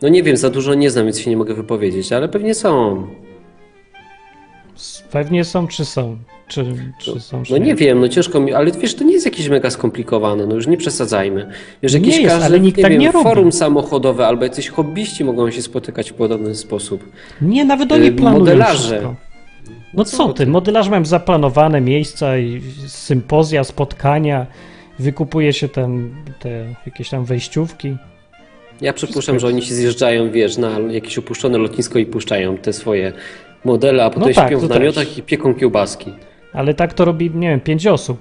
[0.04, 3.04] No nie wiem, za dużo nie znam, więc się nie mogę wypowiedzieć, ale pewnie są.
[5.12, 6.18] Pewnie są, czy są?
[6.48, 6.66] Czy,
[6.98, 7.44] czy są?
[7.44, 10.46] czy No nie wiem, no ciężko mi, ale wiesz, to nie jest jakieś mega skomplikowane,
[10.46, 11.50] no już nie przesadzajmy.
[11.84, 13.24] Wiesz, Nie jakieś jest, każde, ale nikt nie tak wiem, nie robi.
[13.24, 17.04] forum samochodowe albo jacyś hobbyści mogą się spotykać w podobny sposób.
[17.42, 18.80] Nie, nawet oni Y, planują modelarze.
[18.80, 19.16] wszystko.
[19.94, 24.46] No co ty, modelarze mają zaplanowane miejsca i sympozja, spotkania,
[25.00, 27.96] wykupuje się tam te jakieś tam wejściówki.
[28.82, 33.14] Ja przypuszczam, że oni się zjeżdżają, wiesz, na jakieś opuszczone lotnisko i puszczają te swoje
[33.66, 35.18] modele, a potem tak, śpią w namiotach też.
[35.18, 36.12] i pieką kiełbaski.
[36.54, 38.18] Ale tak to robi, nie wiem, pięć osób.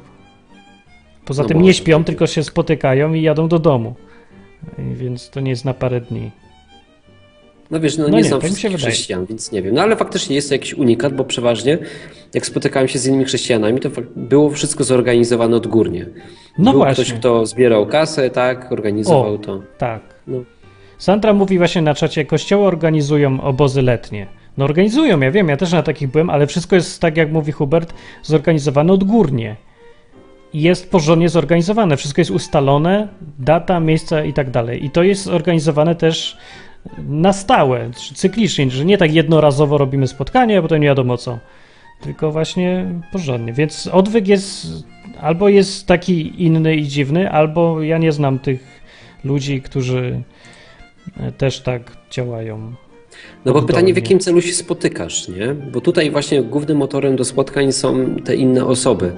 [1.24, 3.94] Poza No tym nie śpią, tak tylko się spotykają i jadą do domu.
[4.78, 6.30] Więc to nie jest na parę dni.
[7.70, 8.90] No wiesz, no, No nie nie, znam tak wszystkich wydaje.
[8.92, 9.74] chrześcijan, więc nie wiem.
[9.74, 11.78] No ale faktycznie jest to jakiś unikat, bo przeważnie
[12.34, 16.06] jak spotykałem się z innymi chrześcijanami, to było wszystko zorganizowane odgórnie.
[16.58, 17.04] No Był właśnie.
[17.04, 19.38] ktoś, kto zbierał kasę, tak, organizował O.
[19.38, 19.62] to.
[19.78, 20.12] Tak.
[20.26, 20.38] No.
[20.98, 24.26] Sandra mówi właśnie na czacie, kościoły organizują obozy letnie.
[24.56, 27.52] No organizują, ja wiem, ja też na takich byłem, ale wszystko jest, tak jak mówi
[27.52, 29.56] Hubert, zorganizowane odgórnie.
[30.52, 33.08] I jest porządnie zorganizowane, wszystko jest ustalone,
[33.38, 34.85] data, miejsca i tak dalej.
[34.85, 36.37] I to jest organizowane też
[36.98, 41.38] na stałe, cyklicznie, że nie tak jednorazowo robimy spotkanie, a potem nie wiadomo co.
[42.00, 43.52] Tylko właśnie porządnie.
[43.52, 44.66] Więc odwyk jest
[45.20, 48.81] albo jest taki inny i dziwny, albo ja nie znam tych
[49.24, 50.22] ludzi, którzy
[51.16, 52.74] e, też tak działają.
[53.44, 55.54] No bo pytanie, w jakim celu się spotykasz, nie?
[55.54, 59.12] Bo tutaj właśnie głównym motorem do spotkań są te inne osoby.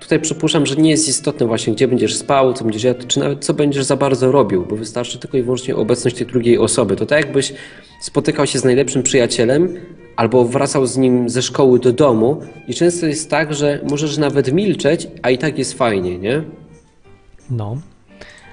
[0.00, 3.44] Tutaj przypuszczam, że nie jest istotne właśnie, gdzie będziesz spał, co będziesz jadł, czy nawet
[3.44, 6.96] co będziesz za bardzo robił, bo wystarczy tylko i wyłącznie obecność tej drugiej osoby.
[6.96, 7.52] To tak jakbyś
[8.00, 9.74] spotykał się z najlepszym przyjacielem
[10.16, 14.52] albo wracał z nim ze szkoły do domu i często jest tak, że możesz nawet
[14.52, 16.42] milczeć, a i tak jest fajnie, nie?
[17.50, 17.76] No.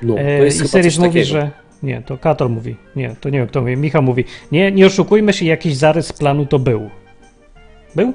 [0.06, 1.26] No, to E, jest I coś mówi, takiego.
[1.26, 1.52] że.
[1.84, 2.76] Nie, to Kator mówi.
[2.96, 3.78] Nie, to nie wiem kto mówi.
[3.78, 4.24] Michał mówi.
[4.52, 6.90] Nie, nie oszukujmy się, jakiś zarys planu to był.
[7.96, 8.14] Był?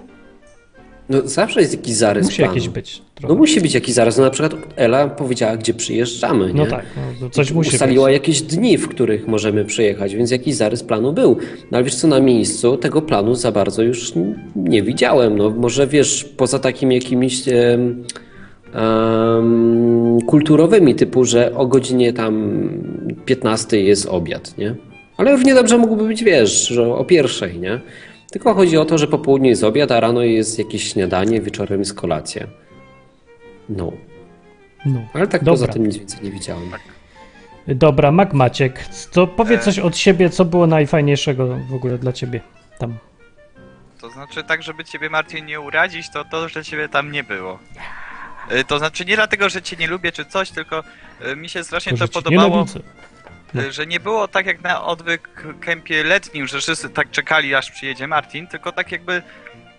[1.09, 2.55] No zawsze jest jakiś zarys Musi planu.
[2.55, 3.03] jakiś być.
[3.15, 3.35] Trochę.
[3.35, 4.19] No musi być jakiś zaraz.
[4.19, 6.53] No na przykład Ela powiedziała, gdzie przyjeżdżamy, nie?
[6.55, 6.85] No tak,
[7.21, 8.13] no, coś musi Ustaliła być.
[8.15, 11.37] jakieś dni, w których możemy przyjechać, więc jakiś zarys planu był.
[11.71, 14.13] No ale wiesz co, na miejscu tego planu za bardzo już
[14.57, 15.39] nie widziałem.
[15.39, 18.05] No może wiesz, poza takimi jakimiś em,
[18.75, 22.61] em, kulturowymi, typu, że o godzinie tam
[23.25, 24.75] 15 jest obiad, nie?
[25.17, 27.81] Ale równie dobrze mógłby być, wiesz, że o pierwszej, nie?
[28.33, 31.79] Tylko chodzi o to, że po południu jest obiad, a rano jest jakieś śniadanie, wieczorem
[31.79, 32.47] jest kolacja.
[33.69, 33.93] No.
[34.87, 35.01] No.
[35.15, 35.53] Ale tak Dobra.
[35.53, 36.71] poza tym nic więcej nie widziałem.
[37.69, 39.65] Dobra, Mac Maciek, to powiedz E.
[39.65, 42.41] coś od siebie, co było najfajniejszego w ogóle dla ciebie
[42.79, 42.95] tam.
[44.01, 47.59] To znaczy tak, żeby ciebie Martin nie urazić, to to, że ciebie tam nie było.
[48.53, 50.85] Y, To znaczy nie dlatego, że cię nie lubię czy coś, tylko
[51.27, 52.67] y, mi się strasznie to ci podobało.
[53.55, 53.73] No.
[53.73, 58.07] że nie było tak jak na odwyk kempie letnim, że wszyscy tak czekali aż przyjedzie
[58.07, 59.23] Martin, tylko tak jakby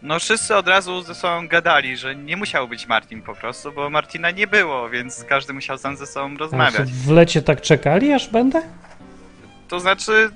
[0.02, 3.90] no wszyscy od razu ze sobą gadali, że nie musiał być Martin po prostu, bo
[3.90, 6.92] Martina nie było, więc każdy musiał sam ze sobą rozmawiać.
[6.92, 8.62] w lecie tak czekali, aż będę?
[9.68, 10.30] To znaczy,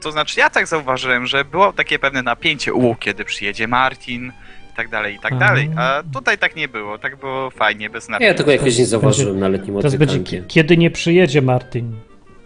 [0.00, 4.32] to znaczy ja tak zauważyłem, że było takie pewne napięcie, u, kiedy przyjedzie Martin
[4.78, 8.12] tak dalej, i tak dalej, a tutaj tak nie było, tak było fajnie, bez Ja
[8.12, 8.34] napięcia.
[8.34, 11.92] tego jakoś nie Będzie- zauważyłem na letnim będzie, ki- kiedy nie przyjedzie Martin.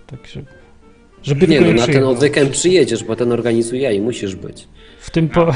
[0.06, 0.42] Tak się,
[1.22, 4.68] żeby Nie no, na ten odwykamp przyjedziesz, bo ten organizuje i musisz być.
[5.00, 5.46] W tym, po,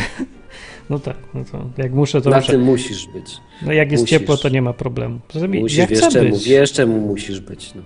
[0.90, 2.52] No tak, no to jak muszę, to Na muszę.
[2.52, 3.36] tym musisz być.
[3.62, 4.18] No jak jest musisz.
[4.18, 5.20] ciepło, to nie ma problemu.
[5.28, 6.48] Poza tym Musisz, ja wiesz chcę czemu, być.
[6.48, 7.72] wiesz czemu musisz być.
[7.74, 7.82] No.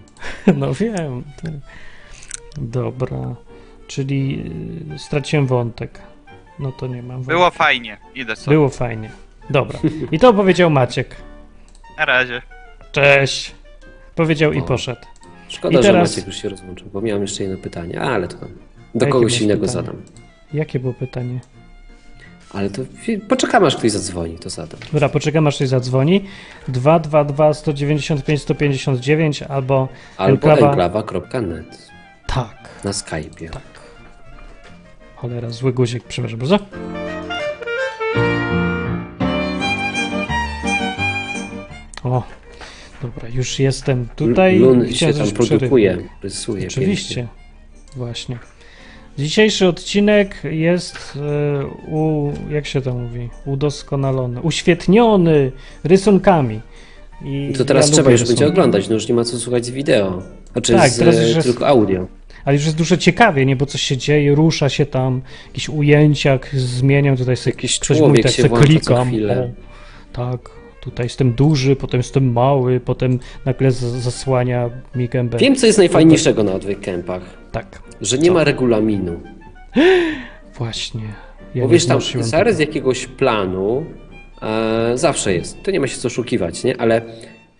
[0.60, 1.22] No wiem.
[1.42, 1.60] ty.
[2.60, 3.34] Dobra.
[3.86, 4.44] Czyli
[4.94, 6.00] y, straciłem wątek.
[6.60, 7.22] No to nie mam.
[7.22, 8.54] Było fajnie, idę sobie.
[8.56, 9.10] Było fajnie.
[9.50, 9.78] Dobra.
[10.12, 11.16] I to powiedział Maciek.
[11.98, 12.42] Na razie.
[12.92, 13.54] Cześć.
[14.14, 15.00] Powiedział i poszedł.
[15.48, 18.36] Szkoda, I teraz- że Maciek już się rozłączył, bo miałem jeszcze jedno pytanie, ale to
[18.36, 18.46] do
[18.94, 19.86] Jakie kogoś innego pytanie?
[19.86, 20.02] zadam.
[20.52, 21.40] Jakie było pytanie?
[22.52, 22.82] Ale to
[23.28, 24.80] poczekamy, aż ktoś zadzwoni, to zadam.
[24.92, 26.24] Dobra, poczekam aż ktoś zadzwoni.
[26.68, 31.88] 222 195 159 albo Albo Enklawa- enklawa.net
[32.26, 32.68] tak.
[32.84, 33.50] na Skype'ie.
[33.50, 33.62] Tak.
[35.20, 36.58] Cholera, zły guzik, przepraszam bardzo.
[42.04, 42.22] O,
[43.02, 44.58] dobra, już jestem tutaj.
[44.58, 45.48] Lun się tam przerywać.
[45.48, 46.66] produkuje, rysuje.
[46.66, 47.26] Oczywiście,
[47.96, 48.38] właśnie.
[49.18, 55.52] Dzisiejszy odcinek jest e, u, jak się to mówi, udoskonalony, uświetniony
[55.84, 56.60] rysunkami.
[57.20, 57.58] I pięknie.
[57.58, 58.52] To teraz ja trzeba już będzie rysunki.
[58.52, 60.22] oglądać, no już nie ma co słuchać z wideo.
[60.52, 62.06] Znaczy Tak, z, teraz już jest- tylko audio.
[62.44, 63.56] Ale już jest dużo ciekawie, nie?
[63.56, 68.22] Bo coś się dzieje, rusza się tam, jakieś ujęcia zmieniam, tutaj sobie Jakiś człowiek mówi,
[68.22, 69.08] tak sobie klikam.
[69.08, 69.40] chwilę.
[69.42, 70.50] O, tak,
[70.80, 75.38] tutaj jestem duży, potem jestem mały, potem nagle zasłania mi gębę.
[75.38, 77.22] Wiem, co jest najfajniejszego na odwyk kempach.
[77.52, 78.34] Tak, Że nie Co?
[78.34, 79.20] ma regulaminu.
[80.58, 81.02] właśnie.
[81.54, 83.84] Ja Bo wiesz, tam zarys jakiegoś planu
[84.42, 85.62] e, zawsze jest.
[85.62, 86.80] To nie ma się co oszukiwać, nie?
[86.80, 87.02] Ale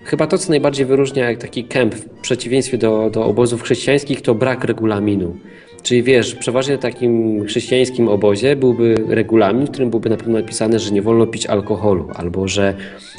[0.05, 4.35] chyba to, co najbardziej wyróżnia jak taki kemp w przeciwieństwie do, do obozów chrześcijańskich, to
[4.35, 5.37] brak regulaminu.
[5.83, 10.79] Czyli wiesz, przeważnie w takim chrześcijańskim obozie byłby regulamin, w którym byłoby na pewno napisane,
[10.79, 12.75] że nie wolno pić alkoholu, albo że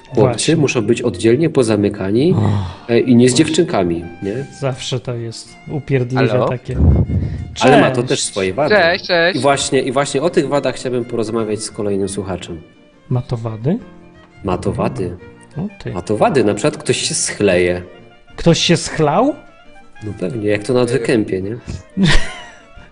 [0.05, 0.55] chłopcy Właśnie.
[0.55, 2.35] muszą być oddzielnie pozamykani
[2.89, 4.45] e, i nie z dziewczynkami, nie?
[4.59, 6.47] Zawsze to jest upierdliwe Halo?
[6.47, 6.75] takie.
[7.59, 8.07] Ale ma to Cześć.
[8.09, 8.75] też swoje wady.
[8.75, 9.39] Cześć, cześć.
[9.39, 12.61] I właśnie, I właśnie o tych wadach chciałbym porozmawiać z kolejnym słuchaczem.
[13.09, 13.77] Ma to wady?
[14.43, 15.17] Ma to wady.
[15.93, 17.81] Ma to wady, na przykład ktoś się schleje.
[18.35, 19.35] Ktoś się schlał?
[20.03, 21.57] No pewnie, jak to na odwykępie, nie?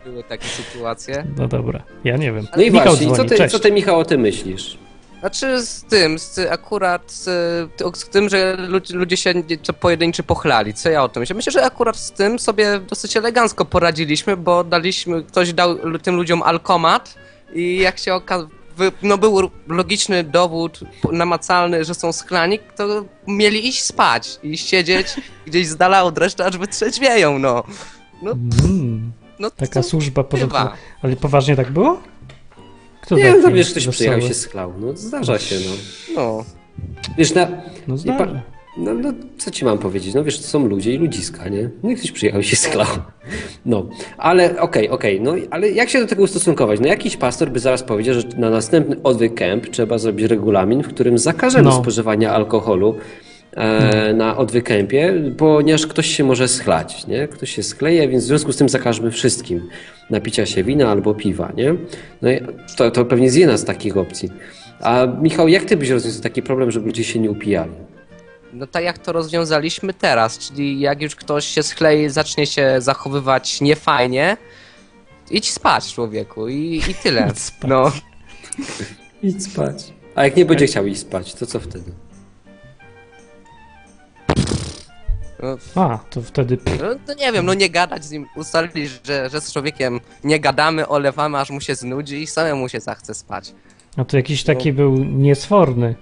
[0.06, 1.26] Były takie sytuacje.
[1.38, 2.48] No dobra, ja nie wiem.
[2.58, 3.52] No i Michał właśnie, i co ty, cześć.
[3.52, 4.78] co ty Michał o tym myślisz?
[5.20, 7.24] Znaczy z tym, z akurat z,
[7.98, 10.74] z tym, że ludzie, ludzie się nie- co pojedynczy pochlali.
[10.74, 11.36] Co ja o tym myślę?
[11.36, 16.16] Myślę, że akurat z tym sobie dosyć elegancko poradziliśmy, bo daliśmy, ktoś dał lu- tym
[16.16, 17.16] ludziom alkomat
[17.54, 18.50] i jak się okazało,
[19.04, 20.80] no był logiczny dowód
[21.12, 25.08] namacalny, że są schlani, to mieli iść spać i siedzieć
[25.48, 27.64] gdzieś z dala od reszty, aż wytrzeźwieją, no.
[28.22, 30.74] No, Mm, no taka służba porządkowa.
[31.02, 32.02] Ale poważnie tak było?
[33.02, 34.74] Kto Nie, taki no wiesz, ktoś przyjechał się schlał.
[34.80, 35.72] No zdarza się, no.
[36.16, 36.46] No.
[37.18, 37.48] Wiesz, na,
[37.88, 38.42] No zdarza.
[38.80, 40.14] No, no co ci mam powiedzieć?
[40.14, 41.70] No wiesz, to są ludzie i ludziska, nie?
[41.84, 42.88] No i ktoś przyjechał i się schlał.
[43.66, 46.80] No, ale okej, okej, no ale jak się do tego ustosunkować?
[46.80, 50.88] No jakiś pastor by zaraz powiedział, że na następny odwyk camp trzeba zrobić regulamin, w
[50.88, 51.72] którym zakażemy No.
[51.82, 52.96] spożywania alkoholu
[53.54, 57.28] e, na odwyk campie, ponieważ ktoś się może schlać, nie?
[57.28, 59.70] Ktoś się schleje, więc w związku z tym zakażmy wszystkim
[60.10, 61.76] napicia się wina albo piwa, nie?
[62.22, 62.40] No i
[62.78, 64.30] to, to pewnie jest jedna z takich opcji.
[64.82, 67.72] A Michał, jak ty byś rozwiązał taki problem, żeby ludzie się nie upijali?
[68.54, 73.62] No tak jak to rozwiązaliśmy teraz, czyli jak już ktoś się schleje, zacznie się zachowywać
[73.62, 74.38] niefajnie,
[75.32, 77.28] idź spać człowieku i, i tyle.
[77.32, 77.70] Idź spać.
[77.70, 77.92] No,
[79.24, 79.94] Idź spać.
[80.16, 81.92] A jak nie będzie chciał iść spać, to co wtedy?
[85.44, 86.58] no, A, to wtedy...
[86.66, 90.40] no, no nie wiem, no nie gadać z nim, ustalili, że, że z człowiekiem nie
[90.40, 93.54] gadamy, olewamy, aż mu się znudzi i samemu się zachce spać.
[93.98, 95.96] No to jakiś taki był niesforny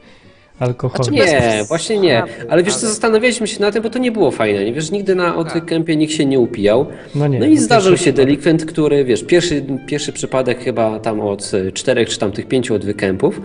[0.60, 0.96] alkohol.
[0.96, 2.24] Znaczy Nie, właśnie nie.
[2.50, 4.66] Ale wiesz co, zastanawialiśmy się na tym, bo to nie było fajne.
[4.66, 6.86] Nie wiesz, nigdy na odwyk campie nikt się nie upijał.
[7.16, 7.40] No nie.
[7.40, 11.72] No i zdarzył pierwszy się delikwent, który, wiesz, pierwszy, pierwszy przypadek chyba tam od e,
[11.72, 13.42] czterech czy tam tych pięciu odwykępów,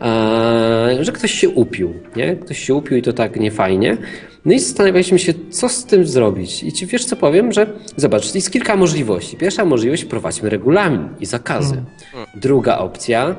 [0.00, 2.36] e, że ktoś się upił, nie?
[2.36, 3.96] Ktoś się upił i to tak niefajnie.
[4.44, 6.62] No i zastanawialiśmy się, co z tym zrobić.
[6.62, 9.36] I ci wiesz, co powiem, że zobacz, jest kilka możliwości.
[9.36, 11.74] Pierwsza możliwość, wprowadźmy regulamin i zakazy.
[11.74, 12.26] Mm.
[12.34, 13.36] Druga opcja,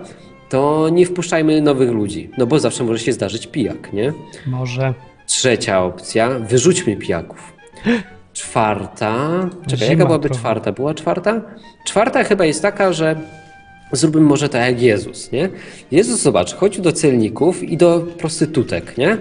[0.51, 4.13] to nie wpuszczajmy nowych ludzi, no bo zawsze może się zdarzyć pijak, nie?
[4.47, 4.93] Może.
[5.27, 7.53] Trzecia opcja, wyrzućmy pijaków.
[8.33, 9.29] Czwarta.
[9.67, 10.39] Czekaj, Zima jaka byłaby trochę.
[10.39, 10.71] czwarta?
[10.71, 11.41] Była czwarta?
[11.85, 13.15] Czwarta chyba jest taka, że
[13.91, 15.49] zróbmy może tak jak Jezus, nie?
[15.91, 19.17] Jezus, zobacz, chodził do celników i do prostytutek, nie?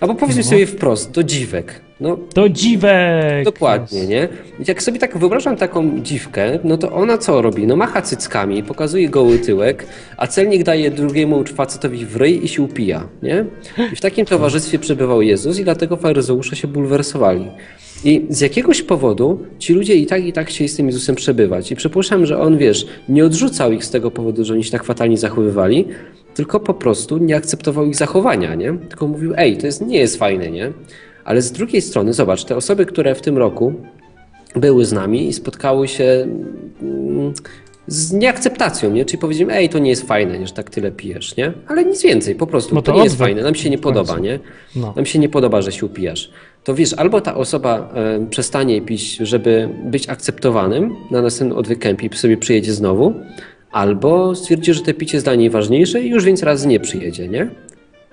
[0.00, 0.48] Albo powiedzmy No.
[0.50, 1.80] sobie wprost, do dziwek.
[2.00, 3.44] No, To dziwek!
[3.44, 4.28] Dokładnie, nie?
[4.68, 7.66] Jak sobie tak wyobrażam taką dziwkę, no to ona co robi?
[7.66, 12.62] No macha cyckami, pokazuje goły tyłek, a celnik daje drugiemu facetowi w ryj i się
[12.62, 13.44] upija, nie?
[13.92, 17.46] I w takim towarzystwie przebywał Jezus i dlatego faryzeusze się bulwersowali.
[18.04, 21.72] I z jakiegoś powodu ci ludzie i tak i tak chcieli z tym Jezusem przebywać.
[21.72, 24.84] I przypuszczam, że on, wiesz, nie odrzucał ich z tego powodu, że oni się tak
[24.84, 25.84] fatalnie zachowywali,
[26.34, 28.74] tylko po prostu nie akceptował ich zachowania, nie?
[28.88, 30.72] Tylko mówił, ej, to jest, nie jest fajne, nie?
[31.24, 33.74] Ale z drugiej strony, zobacz, te osoby, które w tym roku
[34.56, 36.26] były z nami i spotkały się
[36.82, 37.32] mm,
[37.86, 39.04] z nieakceptacją, nie?
[39.04, 41.52] Czyli powiedziałem, ej, to nie jest fajne, że tak tyle pijesz, nie?
[41.68, 44.18] Ale nic więcej, po prostu, No to, to nie jest fajne, nam się nie podoba,
[44.18, 44.38] nie?
[44.76, 44.92] No.
[44.96, 46.30] Nam się nie podoba, że się upijasz.
[46.64, 52.16] To wiesz, albo ta osoba e, przestanie pić, żeby być akceptowanym na następnym odwykępie i
[52.16, 53.14] sobie przyjedzie znowu,
[53.72, 57.28] albo stwierdzi, że te picie jest dla niej ważniejsze i już więc razy nie przyjedzie,
[57.28, 57.50] nie?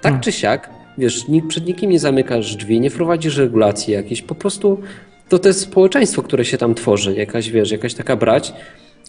[0.01, 0.21] Tak Hmm.
[0.21, 4.81] czy siak, wiesz, nikt, przed nikim nie zamykasz drzwi, nie wprowadzisz regulacji jakiejś, po prostu
[5.29, 8.53] to to jest społeczeństwo, które się tam tworzy, jakaś, wiesz, jakaś taka brać,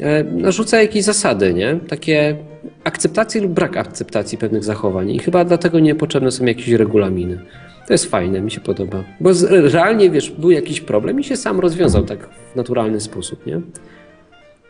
[0.00, 1.80] e, narzuca jakieś zasady, nie?
[1.88, 2.36] Takie
[2.84, 7.38] akceptacji lub brak akceptacji pewnych zachowań i chyba dlatego niepotrzebne są jakieś regulaminy.
[7.86, 9.04] To jest fajne, mi się podoba.
[9.20, 13.46] Bo z, realnie, wiesz, był jakiś problem i się sam rozwiązał tak w naturalny sposób,
[13.46, 13.60] nie?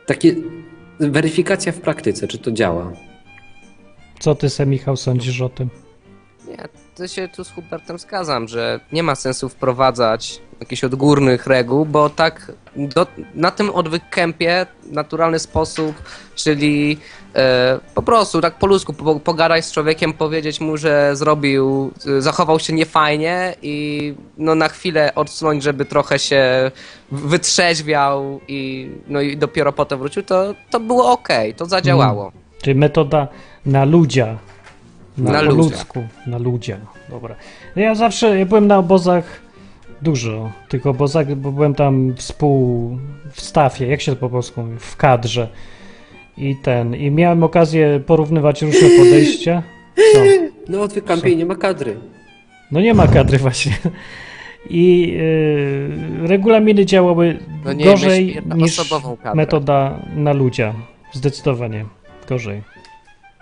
[0.07, 0.35] Takie
[1.01, 2.93] weryfikacja w praktyce, czy to działa.
[4.21, 5.69] Co ty se, Michał, sądzisz o tym?
[6.49, 11.87] Nie, to się tu z Hubertem zgadzam, że nie ma sensu wprowadzać jakichś odgórnych reguł,
[11.87, 16.03] bo tak do, na tym odwyk kempie naturalny sposób,
[16.35, 16.99] czyli
[17.35, 22.23] e, po prostu tak po ludzku po, pogadać z człowiekiem, powiedzieć mu, że zrobił, e,
[22.23, 26.71] zachował się niefajnie i no na chwilę odsunąć, żeby trochę się
[27.13, 32.33] wytrzeźwiał i no i dopiero potem wrócił, to, to było okej, to zadziałało.
[32.63, 33.29] Czyli metoda
[33.67, 34.39] na ludzia.
[35.19, 36.77] Na, Na ludzku, na ludzia.
[37.11, 37.35] Dobra.
[37.77, 39.41] No Ja zawsze, ja byłem na obozach
[40.03, 42.91] dużo tych obozach, bo byłem tam współ
[43.33, 45.49] w stafie, jak się to po polsku mówi, w kadrze.
[46.37, 49.63] I ten, i miałem okazję porównywać różne podejścia.
[50.13, 50.19] Co?
[50.69, 51.97] No odwyk kampiej nie ma kadry.
[52.71, 53.73] No nie ma kadry właśnie.
[54.71, 55.15] I
[56.23, 58.81] y, regulaminy działały No nie, gorzej niż
[59.35, 60.75] metoda na ludzia.
[61.13, 61.85] Zdecydowanie
[62.29, 62.63] gorzej.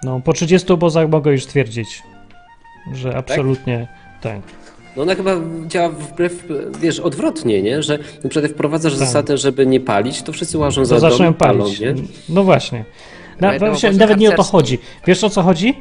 [0.04, 2.02] No, po 30 obozach mogę już stwierdzić,
[2.94, 3.88] że absolutnie
[4.20, 4.40] tak.
[4.96, 5.30] No ona chyba
[5.66, 6.44] działa wbrew,
[6.80, 7.82] wiesz, odwrotnie, nie?
[7.82, 8.98] Że na przykład wprowadzasz Tak.
[9.00, 11.80] zasadę, żeby nie palić, to wszyscy łażą To za dom zaczynają palą, palić.
[11.80, 11.94] nie?
[12.28, 12.84] No właśnie.
[13.40, 14.78] Na, obozie nawet nie o to chodzi.
[15.06, 15.74] Wiesz o co chodzi?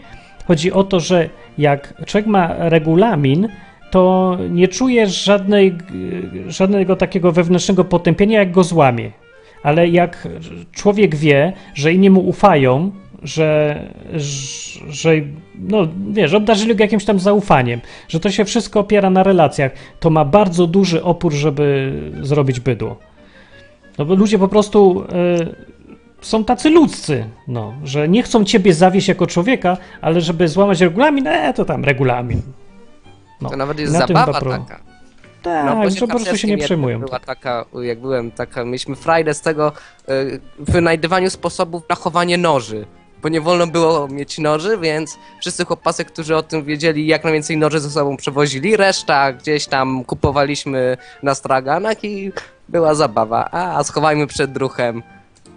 [0.47, 3.47] Chodzi o to, że jak człowiek ma regulamin,
[3.91, 5.75] to nie czujesz żadnej,
[6.47, 9.12] żadnego takiego wewnętrznego potępienia, jak go złamie.
[9.63, 10.27] Ale jak
[10.71, 12.91] człowiek wie, że inni mu ufają,
[13.23, 13.79] że,
[14.89, 15.12] że
[15.60, 20.10] no wiesz, obdarzyli go jakimś tam zaufaniem, że to się wszystko opiera na relacjach, to
[20.10, 22.95] ma bardzo duży opór, żeby zrobić bydło.
[23.97, 25.55] No bo ludzie po prostu y,
[26.21, 31.27] są tacy ludzcy, no, że nie chcą ciebie zawieść jako człowieka, ale żeby złamać regulamin,
[31.27, 32.41] e, to tam regulamin.
[33.41, 34.79] No, To nawet jest na zabawa chyba pro- taka.
[35.41, 36.99] Tak, No, że po prostu się nie przejmują.
[36.99, 39.71] Była taka, jak byłem, taka, mieliśmy frajdę z tego
[40.10, 42.86] y, wynajdywaniu sposobów na chowanie noży.
[43.21, 47.58] Bo nie wolno było mieć noży, więc wszyscy chłopacy, którzy o tym wiedzieli, jak najwięcej
[47.58, 52.32] noży ze sobą przewozili, reszta gdzieś tam kupowaliśmy na straganach i
[52.69, 53.49] była zabawa.
[53.51, 55.03] A, schowajmy przed druchem.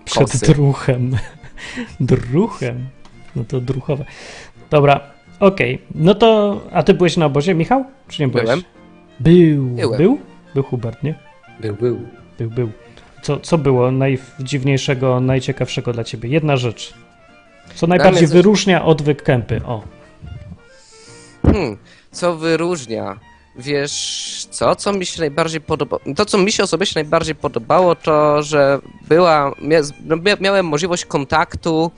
[0.04, 0.46] Przed kosy.
[0.46, 1.16] druchem.
[2.00, 2.86] druchem?
[3.36, 4.04] No to druchowe.
[4.70, 5.00] Dobra,
[5.40, 5.82] okej.
[5.94, 7.84] No to, a ty byłeś na obozie, Michał?
[8.08, 8.44] Czy nie byłeś?
[8.44, 8.62] Byłem.
[9.20, 9.66] Był.
[9.66, 9.98] Byłem.
[9.98, 10.18] Był?
[10.54, 11.14] Był Hubert, nie?
[11.60, 12.00] Był, był.
[12.38, 12.70] Był, był.
[13.22, 16.28] Co, co było najdziwniejszego, najciekawszego dla ciebie?
[16.28, 16.94] Jedna rzecz.
[17.74, 19.60] Co najbardziej coś- wyróżnia odwyk kępy?
[19.66, 19.82] O.
[21.46, 21.76] Hmm,
[22.12, 23.18] co wyróżnia?
[23.56, 26.02] Wiesz co, co mi się najbardziej podobało?
[26.16, 29.52] To, co mi się osobiście najbardziej podobało, to, że była,
[30.04, 31.90] no, mia- miałem możliwość kontaktu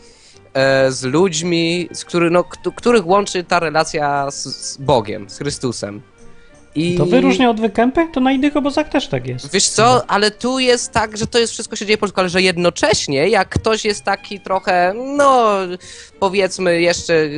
[0.55, 5.39] e, z ludźmi, z który, no, któ- których łączy ta relacja z, z Bogiem, z
[5.39, 6.03] Chrystusem.
[6.75, 6.95] I...
[6.97, 8.09] To wyróżnia odwyk kępy?
[8.13, 9.53] To na innych obozach też tak jest.
[9.53, 12.29] Wiesz co, ale tu jest tak, że to jest wszystko się dzieje po ludzku, ale
[12.29, 15.51] że jednocześnie, jak ktoś jest taki trochę, no
[16.21, 17.29] powiedzmy jeszcze,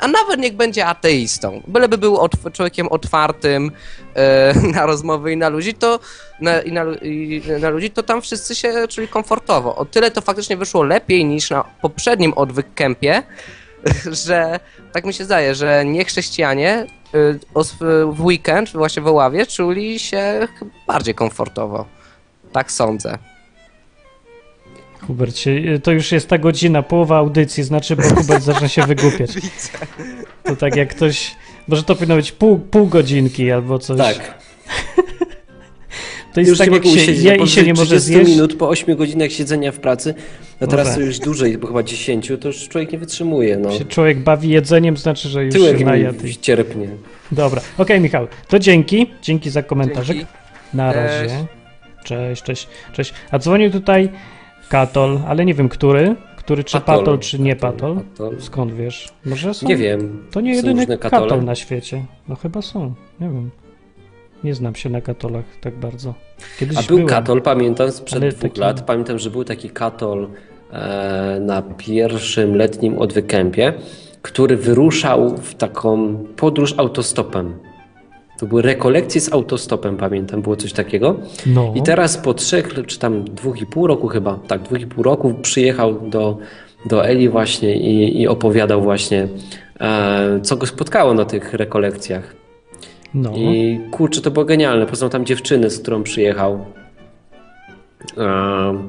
[0.00, 3.70] a nawet niech będzie ateistą, byleby był otw- człowiekiem otwartym
[4.14, 6.00] e, na rozmowy i na ludzi, to
[6.40, 9.76] na, i na, i na ludzi, to tam wszyscy się czuli komfortowo.
[9.76, 13.22] O tyle to faktycznie wyszło lepiej niż na poprzednim odwyk kempie,
[14.26, 14.60] że
[14.92, 17.74] tak mi się zdaje, że niechrześcijanie y, os-
[18.12, 20.48] w weekend, właśnie w Oławie, czuli się
[20.86, 21.86] bardziej komfortowo.
[22.52, 23.18] Tak sądzę.
[25.06, 25.52] Hubert, się,
[25.82, 29.30] to już jest ta godzina, połowa audycji, znaczy, bo Hubert zaczyna się wygłupiać.
[30.44, 31.36] To tak jak ktoś,
[31.68, 33.98] może to powinno być pół, pół godzinki albo coś.
[33.98, 34.38] Tak.
[36.32, 38.30] To jest już tak, nie jak się je bo i się nie może 30 zjeść.
[38.30, 40.14] minut po 8 godzinach siedzenia w pracy,
[40.60, 43.78] no teraz to już dłużej, bo chyba 10, to już człowiek nie wytrzymuje, no.
[43.78, 46.24] się człowiek bawi jedzeniem, znaczy, że już Tyłek się najadł.
[46.24, 46.88] mi cierpnie.
[47.32, 50.16] Dobra, okej Michał, to dzięki, dzięki za komentarzyk.
[50.16, 50.32] Dzięki.
[50.74, 51.22] Na Cześć.
[51.22, 51.46] razie.
[52.04, 53.14] Cześć, cześć, cześć.
[53.30, 54.08] A dzwonił tutaj
[54.68, 56.98] Katol, ale nie wiem który, który czy Patol.
[56.98, 57.96] Patol, czy nie Patol.
[57.96, 58.36] Patol.
[58.40, 59.08] Skąd wiesz?
[59.26, 59.68] Może są?
[59.68, 60.26] Nie wiem.
[60.30, 62.04] To nie jedyny Katol na świecie.
[62.28, 63.50] No chyba są, nie wiem.
[64.44, 66.14] Nie znam się na katolach tak bardzo.
[66.58, 67.06] Kiedyś A był byłem.
[67.08, 68.82] katol, pamiętam, sprzed dwóch taki- lat.
[68.82, 70.28] Pamiętam, że był taki katol
[70.72, 73.72] e, na pierwszym letnim odwykępie,
[74.22, 77.54] który wyruszał w taką podróż autostopem.
[78.38, 81.16] To były rekolekcje z autostopem, pamiętam, było coś takiego.
[81.46, 81.72] No.
[81.76, 85.04] I teraz po trzech, czy tam dwóch i pół roku chyba, tak, dwóch i pół
[85.04, 86.38] roku przyjechał do,
[86.86, 89.28] do Eli właśnie i, i opowiadał właśnie,
[89.80, 92.39] e, co go spotkało na tych rekolekcjach.
[93.14, 93.32] No.
[93.36, 94.86] I kurczę, to było genialne.
[94.86, 96.64] Poznał tam dziewczynę, z którą przyjechał.
[98.18, 98.88] E,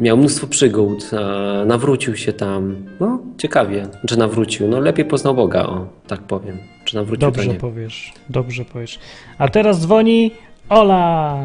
[0.00, 2.76] miał mnóstwo przygód, e, nawrócił się tam.
[3.00, 4.68] No, ciekawie, że nawrócił.
[4.68, 6.58] No, lepiej poznał Boga, o, tak powiem.
[6.84, 7.54] Czy nawrócił, to Dobrze nie.
[7.54, 8.98] powiesz, dobrze powiesz.
[9.38, 10.30] A teraz dzwoni
[10.68, 11.36] Ola,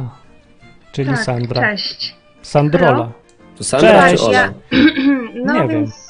[0.91, 1.61] czyli Tak, Sandra.
[1.61, 2.15] cześć.
[2.41, 3.11] Sandrola.
[3.57, 4.23] To Sandra Cześć.
[4.23, 4.37] czy Ola?
[4.41, 4.53] Ja-
[5.45, 6.09] No Nie więc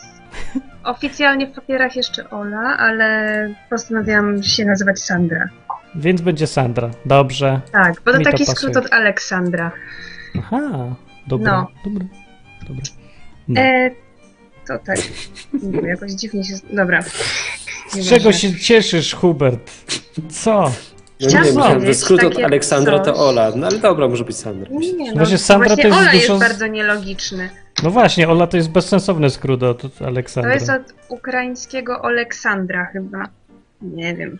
[0.83, 5.49] oficjalnie w papierach jeszcze Ola, ale postanowiłam się nazywać Sandra.
[5.95, 6.89] Więc będzie Sandra.
[7.05, 7.61] Dobrze.
[7.71, 8.55] Tak, bo to Mi to taki pasuje.
[8.71, 9.71] skrót od Aleksandra.
[10.37, 10.95] Aha,
[11.27, 11.67] dobra, No.
[11.91, 12.05] dobra,
[12.67, 12.83] dobra.
[13.47, 13.61] No.
[13.61, 13.91] E,
[14.67, 14.97] to tak.
[15.63, 16.53] Nie, jakoś dziwnie się.
[16.73, 17.01] Dobra.
[17.01, 18.17] Z Nieważne.
[18.17, 19.71] czego się cieszysz, Hubert?
[20.29, 20.51] Co?
[20.61, 20.69] No
[21.19, 23.21] nie Chciałam myślałem, że powiedzieć skrót od takie Aleksandra to coś.
[23.21, 23.51] Ola.
[23.55, 24.67] No ale dobra, może być Sandra.
[24.71, 27.49] Nie, nie, no, Właśnie Sandra to właśnie jest Ola dużo jest z- bardzo nielogiczny.
[27.83, 30.53] No właśnie, Ola to jest bezsensowny skrót od od To Aleksandra.
[30.53, 33.27] jest od ukraińskiego Aleksandra chyba.
[33.81, 34.39] Nie wiem.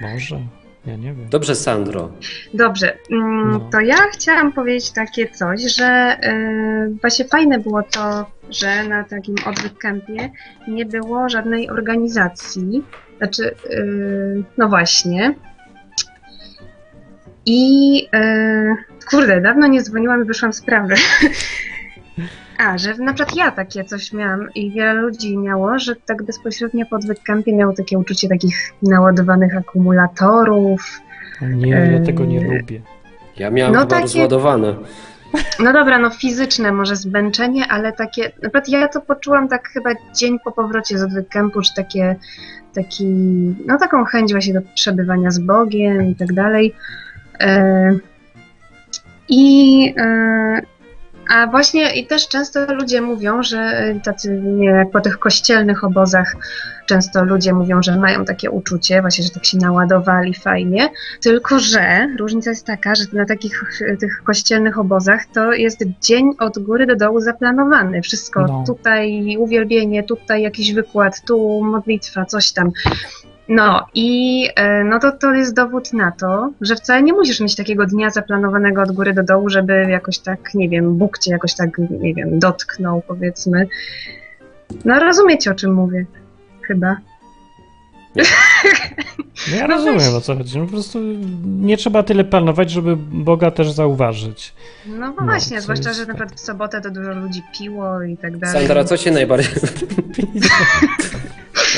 [0.00, 0.40] Może,
[0.86, 1.28] ja nie wiem.
[1.30, 2.10] Dobrze, Sandro.
[2.54, 3.60] Dobrze, mm, No.
[3.72, 9.34] to ja chciałam powiedzieć takie coś, że y, właśnie fajne było to, że na takim
[9.46, 10.30] odwyk campie
[10.68, 12.84] nie było żadnej organizacji.
[13.18, 15.34] Znaczy, y, no właśnie.
[17.46, 18.76] I y,
[19.10, 20.94] kurde, dawno nie dzwoniłam i wyszłam z sprawy.
[22.58, 26.86] A, że na przykład ja takie coś miałam i wiele ludzi miało, że tak bezpośrednio
[26.86, 31.00] po odwyk campie miało takie uczucie takich naładowanych akumulatorów,
[31.42, 32.80] Nie, ja tego nie lubię.
[33.36, 34.74] Ja miałem No chyba takie- rozładowane.
[35.60, 39.90] No dobra, no fizyczne może zmęczenie, ale takie, na przykład ja to poczułam tak chyba
[40.14, 42.16] dzień po powrocie z odwykępu, że takie,
[42.74, 43.04] taki,
[43.66, 46.74] no taką chęć właśnie do przebywania z Bogiem i tak dalej.
[47.40, 47.90] E,
[49.28, 50.62] I e,
[51.28, 56.36] a właśnie i też często ludzie mówią, że tacy, nie jak po tych kościelnych obozach
[56.86, 60.88] często ludzie mówią, że mają takie uczucie, właśnie, że tak się naładowali fajnie,
[61.20, 66.30] tylko że różnica jest taka, że na takich e, tych kościelnych obozach to jest dzień
[66.38, 68.02] od góry do dołu zaplanowany.
[68.02, 68.64] Wszystko No.
[68.66, 72.70] tutaj uwielbienie, tutaj jakiś wykład, tu modlitwa, coś tam.
[73.48, 77.56] No i e, no to, to jest dowód na to, że wcale nie musisz mieć
[77.56, 81.54] takiego dnia zaplanowanego od góry do dołu, żeby jakoś tak, nie wiem, Bóg cię jakoś
[81.54, 83.68] tak, nie wiem, dotknął powiedzmy.
[84.84, 86.06] No rozumiecie o czym mówię.
[86.62, 86.96] Chyba.
[89.50, 90.58] No ja No rozumiem o co chodzi.
[90.58, 90.98] No po prostu
[91.44, 94.54] nie trzeba tyle planować, żeby Boga też zauważyć.
[94.86, 96.16] No No, właśnie, to zwłaszcza, jest że na tak.
[96.16, 98.58] przykład w sobotę to dużo ludzi piło i tak dalej.
[98.58, 99.52] Sandra, co się najbardziej...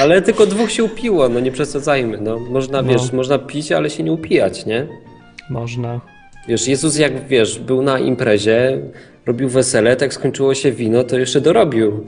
[0.01, 2.19] Ale tylko dwóch się upiło, no nie przesadzajmy.
[2.21, 2.89] No, można, No.
[2.93, 4.87] wiesz, można pić, ale się nie upijać, nie?
[5.51, 6.01] Można.
[6.49, 8.79] Wiesz, Jezus jak, wiesz, był na imprezie,
[9.27, 11.93] robił wesele, tak skończyło się wino, to jeszcze dorobił.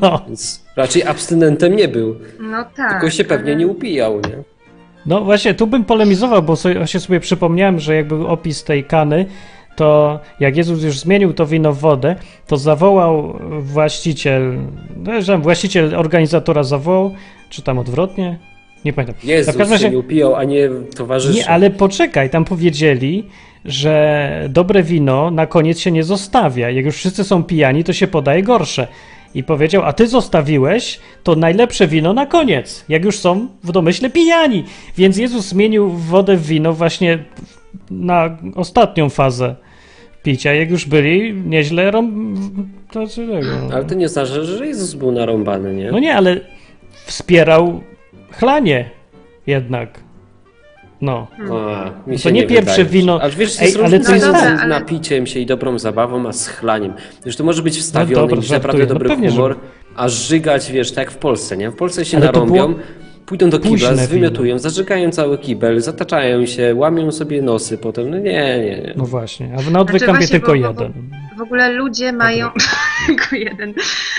[0.00, 0.20] No.
[0.26, 2.90] Więc raczej abstynentem nie był, No tak.
[2.90, 4.42] tylko się pewnie nie upijał, nie?
[5.06, 8.84] No właśnie, tu bym polemizował, bo sobie, właśnie sobie przypomniałem, że jak był opis tej
[8.84, 9.26] kany,
[9.76, 12.16] to jak Jezus już zmienił to wino w wodę,
[12.46, 14.58] to zawołał właściciel,
[14.96, 17.14] no, właściciel organizatora zawołał,
[17.50, 18.38] czy tam odwrotnie?
[18.84, 19.16] Nie pamiętam.
[19.24, 21.34] Jezus w każdym się nie upijał, a nie towarzysze.
[21.34, 23.28] Nie, ale poczekaj, tam powiedzieli,
[23.64, 26.70] że dobre wino na koniec się nie zostawia.
[26.70, 28.88] Jak już wszyscy są pijani, to się podaje gorsze.
[29.34, 34.10] I powiedział, a ty zostawiłeś to najlepsze wino na koniec, jak już są w domyśle
[34.10, 34.64] pijani.
[34.96, 37.24] Więc Jezus zmienił wodę w wino właśnie
[37.90, 39.54] na ostatnią fazę
[40.22, 40.52] picia.
[40.54, 42.38] Jak już byli nieźle rąb...
[42.92, 43.48] To co tego?
[43.72, 45.90] Ale to nie znaczy, że Jezus był narąbany, nie?
[45.92, 46.40] No nie, ale
[47.06, 47.80] wspierał
[48.30, 48.90] chlanie
[49.46, 50.00] jednak.
[51.00, 51.26] No.
[51.52, 53.02] A, mi To nie nie pierwsze wydaje.
[53.04, 56.92] wino- Aż wiesz, Ej, ale to jest ale- napiciem się i dobrą zabawą, a schlaniem.
[57.26, 58.82] Wiesz, to może być wstawiony dobra, i naprawdę.
[58.82, 59.56] No dobry pewnie, że- humor,
[59.96, 61.70] a żygać, wiesz, tak jak w Polsce, nie?
[61.70, 62.74] W Polsce się Ale to narąbią,
[63.26, 68.10] Pójdą do kibla, Późne zwymiotują, zażygają cały kibel, zataczają się, łamią sobie nosy potem.
[68.10, 68.92] No nie, nie, nie.
[68.96, 70.92] No właśnie, a na odwykampie Znaczy tylko bo- bo- jeden.
[71.38, 72.50] W ogóle ludzie mają.
[73.06, 73.74] Tylko jeden.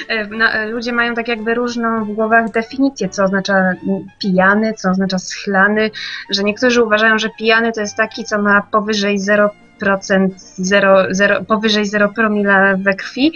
[0.08, 3.74] E, na- Ludzie mają tak jakby różną w głowach definicję, co oznacza
[4.20, 5.92] pijany, co oznacza schlany,
[6.30, 9.50] że niektórzy uważają, że pijany to jest taki, co ma powyżej 0%,
[10.58, 13.32] 0, 0, powyżej 0 promila we krwi,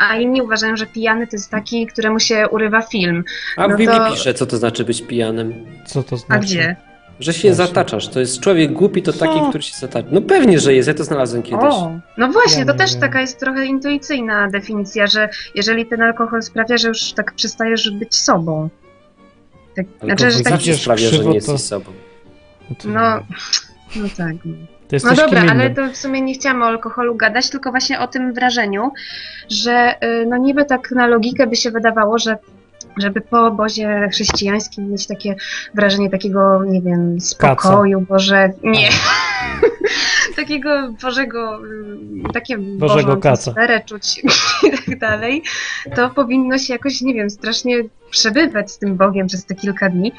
[0.00, 3.24] a inni uważają, że pijany to jest taki, któremu się urywa film.
[3.56, 5.66] A w no Biblii to- pisze, co to znaczy być pijanym.
[5.86, 6.42] Co to A znaczy?
[6.46, 6.76] gdzie?
[7.20, 7.54] Że się Właśnie.
[7.54, 8.08] zataczasz.
[8.08, 9.48] To jest człowiek głupi, to taki, Co?
[9.48, 10.08] który się zatacza.
[10.12, 10.88] No pewnie, że jest.
[10.88, 11.64] Ja to znalazłem kiedyś.
[11.64, 13.00] O, no właśnie, Ja to też wiem.
[13.00, 18.14] taka jest trochę intuicyjna definicja, że jeżeli ten alkohol sprawia, że już tak przestajesz być
[18.14, 18.68] sobą.
[19.76, 21.92] Tak, Ale znaczy, że Idziesz sprawia, że nie jesteś to- sobą.
[22.82, 23.20] To- no,
[23.96, 24.34] no tak.
[24.92, 25.00] No.
[25.00, 27.70] To jesteś No dobra, kim ale to w sumie nie chciałam o alkoholu gadać, tylko
[27.70, 28.92] właśnie o tym wrażeniu,
[29.48, 32.36] że y, no niby tak na logikę by się wydawało, że
[32.96, 35.36] żeby po obozie chrześcijańskim mieć takie
[35.74, 38.88] wrażenie takiego, nie wiem, spokoju, Boże, nie,
[40.36, 41.60] takiego Bożego,
[42.28, 43.54] y, takie Bożego Bożą kaca.
[43.86, 44.18] czuć
[44.66, 45.42] i tak dalej,
[45.96, 47.76] to powinno się jakoś, nie wiem, strasznie
[48.10, 50.12] przebywać z tym Bogiem przez te kilka dni.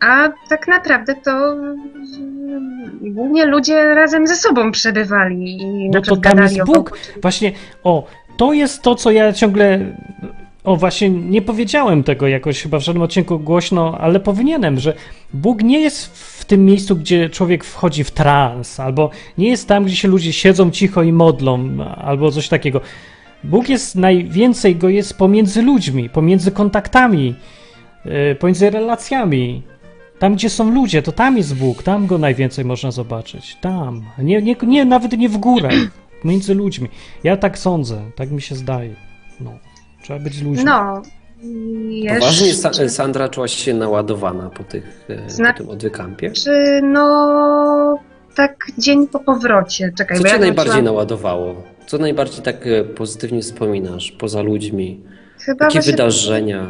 [0.00, 6.38] A tak naprawdę to mm, głównie ludzie razem ze sobą przebywali i No to tam
[6.38, 6.98] jest Bóg.
[7.22, 7.52] Właśnie,
[7.84, 9.78] o, to jest to, co ja ciągle.
[10.64, 14.94] O, właśnie nie powiedziałem tego jakoś chyba w żadnym odcinku głośno, ale powinienem, że
[15.32, 16.06] Bóg nie jest
[16.40, 20.32] w tym miejscu, gdzie człowiek wchodzi w trans, albo nie jest tam, gdzie się ludzie
[20.32, 22.80] siedzą cicho i modlą, albo coś takiego.
[23.44, 27.34] Bóg jest najwięcej go jest pomiędzy ludźmi, pomiędzy kontaktami,
[28.04, 29.62] yy, pomiędzy relacjami.
[30.18, 33.56] Tam, gdzie są ludzie, to tam jest Bóg, tam go najwięcej można zobaczyć.
[33.60, 34.02] Tam.
[34.18, 35.72] Nie, nie, nie nawet nie w górach,
[36.24, 36.88] między ludźmi.
[37.24, 38.94] Ja tak sądzę, tak mi się zdaje.
[39.40, 39.50] No,
[40.02, 40.64] trzeba być ludźmi.
[40.64, 41.02] No.
[42.14, 46.30] Poważnie Jeszcze, Sa- Sandra czułaś się naładowana po, tych, e, Zna- po tym odwykampie?
[46.30, 47.98] czy no
[48.34, 49.92] tak dzień po powrocie.
[49.98, 51.54] Czekaj, Co bo cię ja najbardziej wróciłam- naładowało?
[51.86, 55.00] Co najbardziej tak e, pozytywnie wspominasz poza ludźmi?
[55.40, 56.66] Chyba Jakie właśnie, wydarzenia?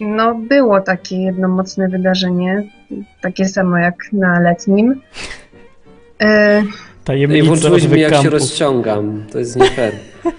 [0.00, 2.62] No było takie jedno mocne wydarzenie,
[3.20, 5.00] takie samo jak na letnim.
[6.20, 6.64] E, i
[7.04, 9.24] Tajemnica włączyłeś mi jak się rozciągam.
[9.32, 9.92] To jest nie fair.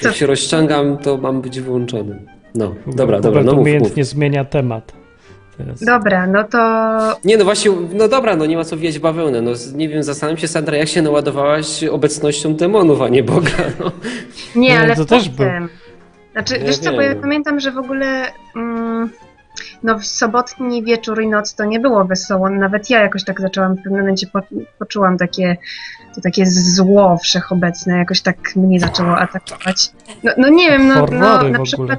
[0.00, 0.08] Co?
[0.08, 2.18] Jak się rozciągam, to mam być włączony.
[2.54, 4.06] No, dobra, dobra, no mów, mów.
[4.06, 4.92] zmienia temat.
[5.58, 5.84] Teraz.
[5.84, 6.58] dobra, no to
[7.24, 9.42] Nie, no właśnie, no dobra, no nie ma co wijać bawełnę.
[9.42, 13.50] No nie wiem, zastanawiam się, Sandra, jak się naładowałaś obecnością demonów, a nie Boga.
[13.80, 13.92] No.
[14.56, 15.68] Nie, No, ale to też potem.
[16.34, 19.10] Znaczy, Ja wiesz co, bo ja pamiętam, że w ogóle mm,
[19.82, 22.50] no w sobotni wieczór i noc to nie było wesoło.
[22.50, 24.40] Nawet ja jakoś tak zaczęłam, w pewnym momencie po,
[24.78, 25.56] poczułam takie,
[26.14, 29.90] to takie zło wszechobecne, jakoś tak mnie zaczęło atakować.
[30.22, 31.98] No, no nie wiem, no, no na przykład...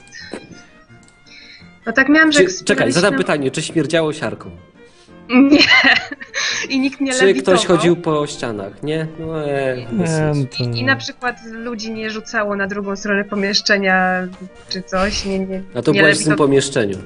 [1.85, 4.51] No tak miałam, że Czy, czekaj, zadam pytanie, czy śmierdziało siarką?
[5.29, 5.59] Nie.
[6.69, 7.57] I nikt nie Czy lewitował.
[7.59, 8.83] ktoś chodził po ścianach?
[8.83, 9.07] Nie?
[9.19, 10.63] No, e, Nie, to...
[10.63, 14.27] I, I na przykład ludzi nie rzucało na drugą stronę pomieszczenia
[14.69, 15.25] czy coś.
[15.25, 16.97] Nie, nie, A to nie byłaś w tym pomieszczeniu.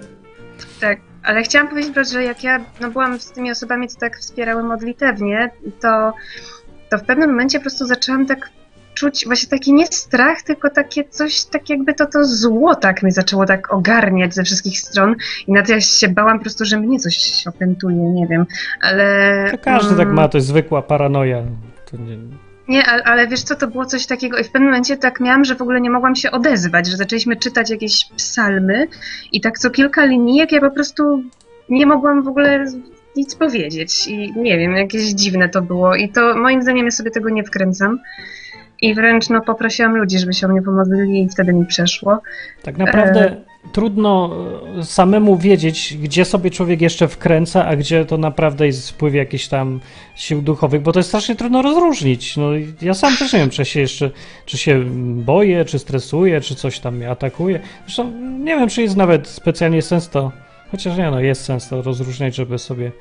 [0.82, 4.64] Tak, ale chciałam powiedzieć, że jak ja no, byłam z tymi osobami, co tak wspierały
[4.64, 5.52] modlitewnie,
[5.82, 6.14] to,
[6.90, 8.50] to w pewnym momencie po prostu zaczęłam tak
[9.00, 13.12] czuć właśnie taki nie strach, tylko takie coś, tak jakby to to zło tak mnie
[13.12, 15.16] zaczęło tak ogarniać ze wszystkich stron.
[15.48, 18.46] I na to ja się bałam po prostu, że mnie coś opętuje, nie wiem,
[18.82, 19.46] ale...
[19.52, 21.44] To każdy tak mm, ma, to jest zwykła paranoja.
[21.92, 22.18] To nie...
[22.68, 25.56] Nie, ale wiesz co, to było coś takiego i w pewnym momencie tak miałam, że
[25.56, 28.88] w ogóle nie mogłam się odezwać, że zaczęliśmy czytać jakieś psalmy
[29.32, 31.24] i tak co kilka linijek ja po prostu
[31.70, 32.66] nie mogłam w ogóle
[33.16, 34.08] nic powiedzieć.
[34.08, 35.96] I nie wiem, jakieś dziwne to było.
[35.96, 38.00] I to moim zdaniem ja sobie tego nie wkręcam
[38.82, 42.22] i wręcz no poprosiłam ludzi, żeby się o mnie pomodlili i wtedy mi przeszło.
[42.64, 43.36] Tak naprawdę
[43.72, 44.36] trudno
[44.80, 49.48] e, samemu wiedzieć, gdzie sobie człowiek jeszcze wkręca, a gdzie to naprawdę jest wpływ jakichś
[49.48, 49.80] tam
[50.16, 52.38] sił duchowych, bo to jest strasznie trudno rozróżnić.
[52.38, 52.50] No,
[52.82, 54.12] ja sam też nie wiem, czy się jeszcze,
[54.46, 54.84] czy się
[55.16, 57.60] boję, czy stresuję, czy coś tam mnie atakuje.
[57.86, 60.32] Zresztą nie wiem, czy jest nawet specjalnie sens to,
[60.72, 62.92] chociaż nie, no jest sens to rozróżniać, żeby sobie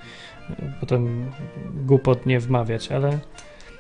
[0.51, 1.31] e, potem
[1.87, 3.18] głupot nie wmawiać, ale...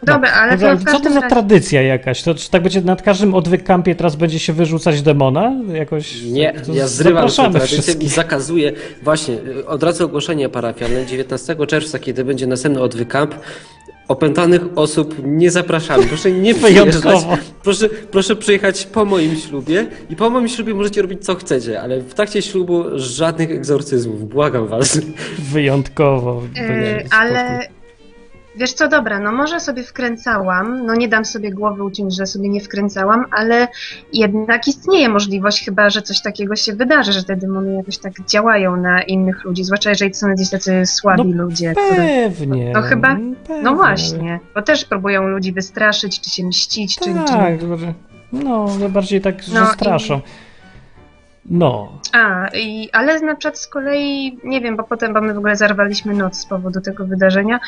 [0.02, 2.22] Dobra, ale No, to w co to za tradycja jakaś?
[2.22, 5.52] To czy tak będzie nad każdym odwykampie teraz będzie się wyrzucać demona?
[5.72, 8.72] Jakoś Nie, to ja zrywam tę tradycję i zakazuję.
[9.02, 11.06] Właśnie, y, od razu ogłoszenie parafialne.
[11.06, 13.34] 19 czerwca, kiedy będzie następny odwykamp,
[14.08, 16.06] opętanych osób nie zapraszamy.
[16.06, 16.54] Proszę nie.
[16.68, 17.36] Wyjątkowo.
[17.62, 22.00] Proszę, proszę przyjechać po moim ślubie i po moim ślubie możecie robić co chcecie, ale
[22.00, 24.28] w trakcie ślubu żadnych egzorcyzmów.
[24.28, 25.00] Błagam was.
[25.38, 26.42] Wyjątkowo.
[26.56, 27.77] Yy, ale.
[28.58, 32.48] Wiesz co, dobra, no może sobie wkręcałam, no nie dam sobie głowy uciąć, że sobie
[32.48, 33.68] nie wkręcałam, ale
[34.12, 38.76] jednak istnieje możliwość chyba, że coś takiego się wydarzy, że te demony jakoś tak działają
[38.76, 41.74] na innych ludzi, zwłaszcza jeżeli to są gdzieś tacy słabi No ludzie.
[41.96, 42.72] Pewnie.
[42.72, 43.62] To chyba- pewnie.
[43.62, 47.04] No właśnie, bo też próbują ludzi wystraszyć, czy się mścić, czy...
[47.04, 47.14] czy...
[47.32, 47.94] Tak, że-
[48.32, 50.20] no, no bardziej tak, że No i- straszą.
[51.50, 55.38] No, A, i, ale na przykład z kolei, nie wiem, bo potem, bo my w
[55.38, 57.60] ogóle zarwaliśmy noc z powodu tego wydarzenia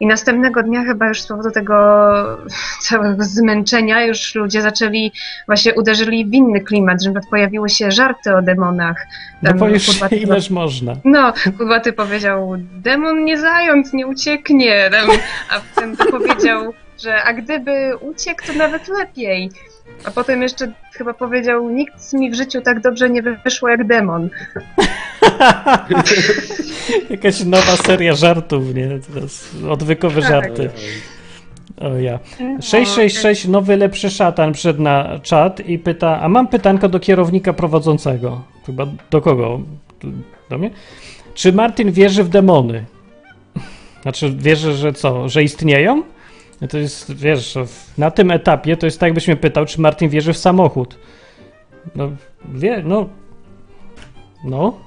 [0.00, 1.76] i następnego dnia chyba już z powodu tego
[2.88, 5.12] całego zmęczenia już ludzie zaczęli,
[5.46, 9.06] właśnie uderzyli w inny klimat, że pojawiły się żarty o demonach.
[9.42, 10.92] no Tam bo już Kudłaty- ileż można.
[11.04, 14.90] No, Kudłaty powiedział, demon nie zając, nie ucieknie,
[15.50, 16.72] a potem powiedział,
[17.02, 19.50] że a gdyby uciekł, to nawet lepiej.
[20.04, 24.30] A potem jeszcze chyba powiedział, nikt mi w życiu tak dobrze nie wyszło jak demon.
[27.10, 28.88] Jakaś nowa seria żartów, nie?
[29.14, 30.30] Teraz odwykowe Tak.
[30.30, 30.70] żarty.
[31.80, 32.18] O ja.
[32.40, 37.52] No, 666, nowy lepszy szatan przed na czat i pyta, a mam pytanko do kierownika
[37.52, 38.42] prowadzącego.
[38.66, 39.60] Chyba do kogo?
[40.50, 40.70] Do mnie?
[41.34, 42.84] Czy Martin wierzy w demony?
[44.02, 45.28] Znaczy wierzy, że co?
[45.28, 46.02] Że istnieją?
[46.60, 49.80] No To jest, wiesz, w- na tym etapie to jest tak, jakbyś mnie pytał, czy
[49.80, 50.98] Martin wierzy w samochód.
[51.94, 52.10] No,
[52.54, 53.08] wie, no.
[54.44, 54.78] No.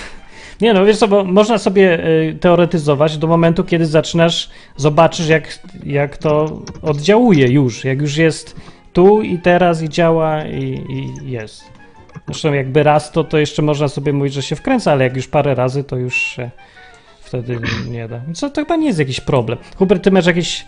[0.60, 5.58] Nie no, wiesz co, bo można sobie y, teoretyzować do momentu, kiedy zaczynasz, zobaczysz jak,
[5.84, 8.56] jak to oddziałuje już, jak już jest
[8.92, 11.64] tu i teraz i działa i, i jest.
[12.26, 15.28] Zresztą jakby raz to, to jeszcze można sobie mówić, że się wkręca, ale jak już
[15.28, 16.50] parę razy, to już się
[17.20, 17.58] wtedy
[17.90, 18.20] nie da.
[18.34, 19.58] Co to chyba nie jest jakiś problem.
[19.76, 20.64] Hubert, ty masz jakieś,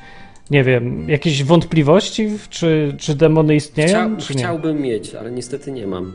[0.50, 4.38] nie wiem, jakieś wątpliwości, czy, czy demony istnieją, Chciał, czy nie?
[4.40, 6.12] chciałbym mieć, ale niestety nie mam.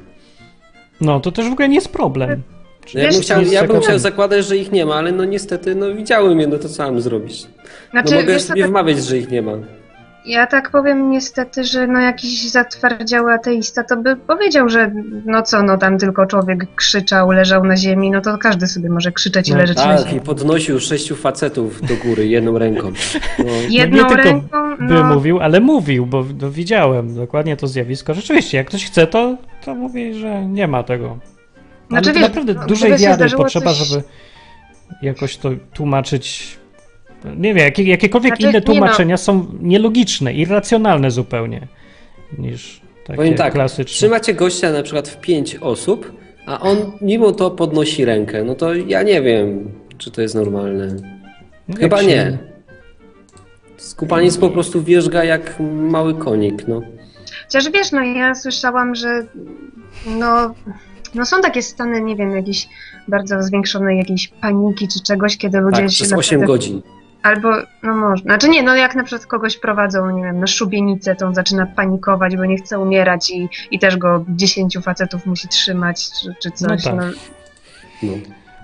[1.01, 2.41] No, to też w ogóle nie jest problem.
[2.93, 5.75] No ja bym chciał, ja bym chciał zakładać, że ich nie ma, ale no niestety,
[5.75, 7.47] no widziałem je, no to co mam zrobić?
[7.91, 9.51] Znaczy, No mogę wiesz sobie tak, wmawiać, że ich nie ma.
[10.25, 14.91] Ja tak powiem niestety, że no jakiś zatwardziały ateista to by powiedział, że
[15.25, 19.11] no co, no tam tylko człowiek krzyczał, leżał na ziemi, no to każdy sobie może
[19.11, 20.17] krzyczeć i No leżeć na Tak, ziemi.
[20.17, 22.91] i podnosił sześciu facetów do góry jedną ręką.
[23.39, 27.67] No, Jedną nie tylko ręką, by no, mówił, ale mówił, bo no, widziałem dokładnie to
[27.67, 28.13] zjawisko.
[28.13, 31.07] Rzeczywiście, jak ktoś chce, to, to mówi, że nie ma tego.
[31.09, 31.19] Ale
[31.89, 34.03] Znaczy, to wiesz, naprawdę no, dużej wiary potrzeba, coś- żeby
[35.01, 36.57] jakoś to tłumaczyć.
[37.37, 41.67] Nie wiem, jakie, jakiekolwiek Znaczy, inne nie tłumaczenia są nielogiczne, irracjonalne zupełnie
[42.37, 43.85] niż takie Powiem tak, klasyczne.
[43.95, 46.11] trzymacie gościa na przykład w pięć osób,
[46.45, 48.43] a on mimo to podnosi rękę.
[48.43, 50.95] No to ja nie wiem, czy to jest normalne.
[51.67, 52.37] No, Chyba się- nie.
[53.77, 55.59] Skupaniec po prostu wierzga jak
[55.89, 56.81] mały konik, no.
[57.43, 59.25] Chociaż wiesz, no ja słyszałam, że
[60.19, 60.55] no,
[61.15, 62.67] no są takie stany, nie wiem, jakiejś
[63.07, 66.81] bardzo zwiększonej jakiejś paniki czy czegoś, kiedy ludzie Tak, się przez naprawdę- 8 godzin.
[67.25, 67.49] Albo,
[67.83, 71.25] no może, znaczy nie, no jak na przykład kogoś prowadzą, nie wiem, na szubienicę, to
[71.27, 76.09] on zaczyna panikować, bo nie chce umierać i, i też go 10 facetów musi trzymać,
[76.21, 76.85] czy, czy coś.
[76.85, 77.11] No No tak.
[78.03, 78.13] No.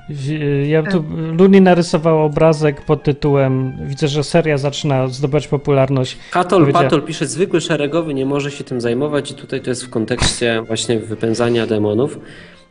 [0.09, 1.03] W- Ja tu
[1.37, 6.17] Luni narysował obrazek pod tytułem Widzę, że seria zaczyna zdobywać popularność.
[6.31, 9.85] Katol Powiedział- Patol pisze, zwykły szeregowy nie może się tym zajmować i tutaj to jest
[9.85, 12.19] w kontekście właśnie wypędzania demonów.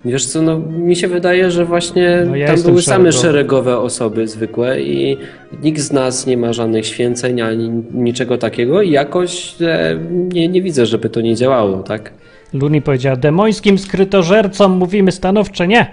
[0.05, 3.13] Wiesz co, no mi się wydaje, że właśnie No ja tam były same szeregowy.
[3.23, 5.17] szeregowe osoby zwykłe i
[5.63, 9.99] nikt z nas nie ma żadnych święceń ani niczego takiego i jakoś e,
[10.33, 12.13] nie, nie widzę, żeby to nie działało, tak?
[12.53, 15.87] Luni powiedziała, demońskim skrytożercom mówimy stanowcze nie.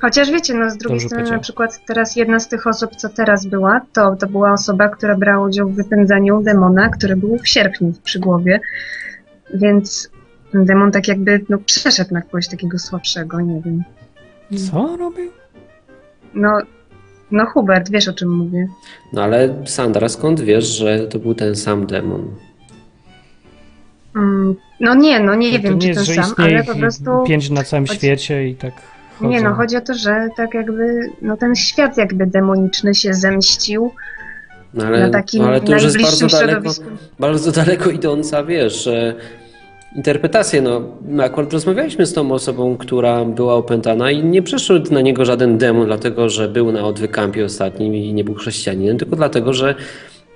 [0.00, 1.36] Chociaż wiecie, no z drugiej Dobrze strony powiedział.
[1.36, 5.16] na przykład teraz jedna z tych osób, co teraz była, to, to była osoba, która
[5.16, 8.60] brała udział w wypędzaniu demona, który był w sierpniu przy głowie,
[9.54, 10.10] więc
[10.56, 13.84] ten demon tak jakby no, przeszedł na kogoś takiego słabszego, nie wiem.
[14.72, 15.30] Co robił?
[16.34, 16.58] No,
[17.30, 18.68] no Hubert, wiesz o czym mówię.
[19.12, 22.28] No ale Sandra, skąd wiesz, że to był ten sam demon?
[24.16, 26.74] Mm, no nie, no nie To wiem, nie czy jest, ten że sam, ale po
[26.74, 27.24] prostu...
[27.26, 28.72] pięć na całym chodzi- świecie i tak
[29.18, 29.30] chodzą.
[29.30, 33.92] Nie no, chodzi o to, że tak jakby, no ten świat jakby demoniczny się zemścił
[34.74, 36.84] No na ale, takim no, ale to już jest najbliższym bardzo daleko, środowisku.
[37.18, 38.88] bardzo daleko idąca, wiesz,
[39.96, 44.94] że interpretacje, no my akurat rozmawialiśmy z tą osobą, która była opętana i nie przeszedł
[44.94, 49.16] na niego żaden demon, dlatego że był na odwykampie ostatnim i nie był chrześcijaninem, tylko
[49.16, 49.74] dlatego, że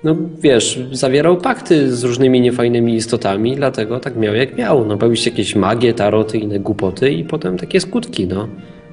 [0.04, 4.86] no wiesz, zawierał pakty z różnymi niefajnymi istotami, dlatego tak miał jak miał.
[4.86, 8.48] No bawił się jakieś magie, taroty, inne głupoty i potem takie skutki, no.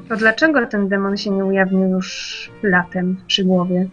[0.10, 3.88] To dlaczego ten demon się nie ujawnił już latem przy głowie?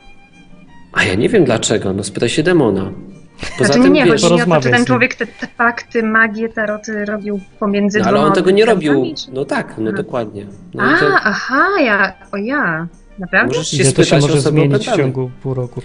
[0.93, 2.93] A ja nie wiem dlaczego, no spytaj się demona.
[3.41, 6.03] Poza znaczy tym, nie, wiesz, chodzi mi o to, czy ten człowiek te, te pakty,
[6.03, 9.15] magię, taroty robił pomiędzy no, ale dwoma on tego nie robił.
[9.17, 10.47] czy- No tak, no dokładnie.
[10.75, 12.87] No A, to, aha, ja, o ja.
[13.19, 13.57] Naprawdę?
[13.57, 15.83] Możesz się to się może zmienić w ciągu pół roku.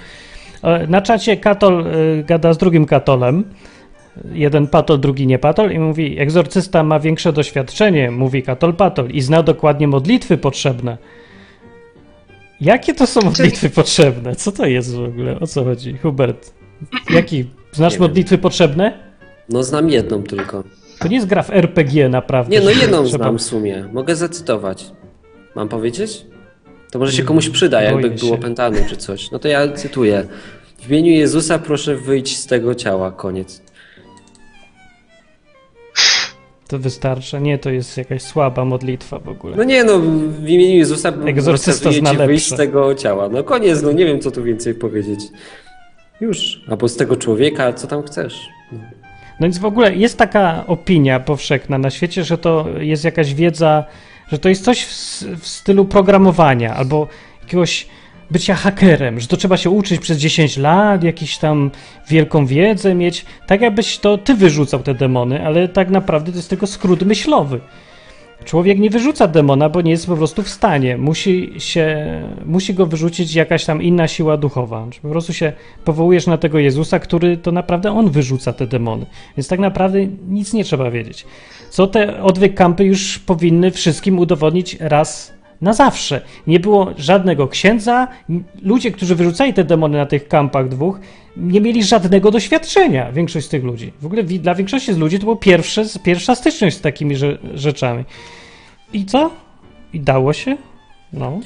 [0.64, 3.44] E, Na czacie Katol y, gada z drugim Katolem.
[4.34, 9.22] Jeden patol, drugi nie patol i mówi, egzorcysta ma większe doświadczenie, mówi Katol patol i
[9.22, 10.98] zna dokładnie modlitwy potrzebne.
[12.62, 14.36] Jakie to są modlitwy potrzebne?
[14.36, 15.40] Co to jest w ogóle?
[15.40, 15.98] O co chodzi?
[15.98, 16.54] Hubert,
[17.10, 17.46] jaki?
[17.72, 19.10] Znasz Nie modlitwy potrzebne?
[19.50, 20.64] No znam jedną tylko.
[21.00, 22.52] To nie jest gra w RPG naprawdę.
[22.52, 23.86] Nie, no jedną trzeba- znam w sumie.
[23.94, 24.86] Mogę zacytować.
[25.56, 26.26] Mam powiedzieć?
[26.92, 28.34] To może się komuś przyda, jakby Boję był się.
[28.34, 29.32] opętany czy coś.
[29.32, 30.28] No to ja cytuję.
[30.82, 33.12] W imieniu Jezusa proszę wyjść z tego ciała.
[33.12, 33.62] Koniec.
[36.68, 37.40] To wystarcza.
[37.40, 39.56] Nie, to jest jakaś słaba modlitwa w ogóle.
[39.58, 40.00] No nie no,
[40.30, 42.56] w imieniu Jezusa Egzorcysta rozkazuję zna ci wyjść lepsze.
[42.56, 43.30] z tego ciała.
[43.30, 45.20] No koniec, no nie wiem co tu więcej powiedzieć.
[46.22, 46.62] Już.
[46.68, 48.50] Albo z tego człowieka, co tam chcesz.
[49.40, 53.84] No więc w ogóle jest taka opinia powszechna na świecie, że to jest jakaś wiedza,
[54.32, 54.92] że to jest coś w,
[55.40, 57.08] w stylu programowania albo
[57.42, 57.88] jakiegoś
[58.32, 61.72] bycia hakerem, że to trzeba się uczyć przez 10 lat, jakiś tam
[62.10, 63.26] wielką wiedzę mieć.
[63.48, 67.60] Tak jakbyś to ty wyrzucał te demony, ale tak naprawdę to jest tylko skrót myślowy.
[68.46, 70.98] Człowiek nie wyrzuca demona, bo nie jest po prostu w stanie.
[70.98, 72.08] Musi, się,
[72.46, 74.88] musi go wyrzucić jakaś tam inna siła duchowa.
[75.02, 75.54] Po prostu się
[75.86, 79.06] powołujesz na tego Jezusa, który to naprawdę on wyrzuca te demony.
[79.38, 81.26] Więc tak naprawdę nic nie trzeba wiedzieć.
[81.70, 86.22] Co te odwyk kampy już powinny wszystkim udowodnić raz na zawsze.
[86.48, 88.08] Nie było żadnego księdza.
[88.62, 91.00] Ludzie, którzy wyrzucali te demony na tych kampach dwóch,
[91.40, 93.12] nie mieli żadnego doświadczenia.
[93.12, 93.94] Większość z tych ludzi.
[94.02, 98.04] W ogóle dla większości z ludzi to było pierwsze, pierwsza styczność z takimi rze- rzeczami.
[98.94, 99.32] I co?
[99.94, 100.58] I dało się?
[101.14, 101.40] No.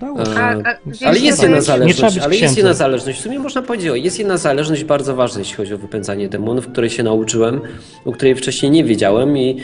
[0.00, 0.30] Dało się.
[0.40, 3.18] A- a wiesz, ale jest jedna zależność, ale jest jedna zależność.
[3.18, 6.68] W sumie można powiedzieć, o, jest jedna zależność bardzo ważna, jeśli chodzi o wypędzanie demonów,
[6.68, 7.60] której się nauczyłem,
[8.04, 9.56] o której wcześniej nie wiedziałem i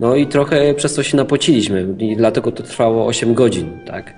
[0.00, 4.14] no i trochę przez to się napociliśmy i dlatego to trwało 8 godzin, tak.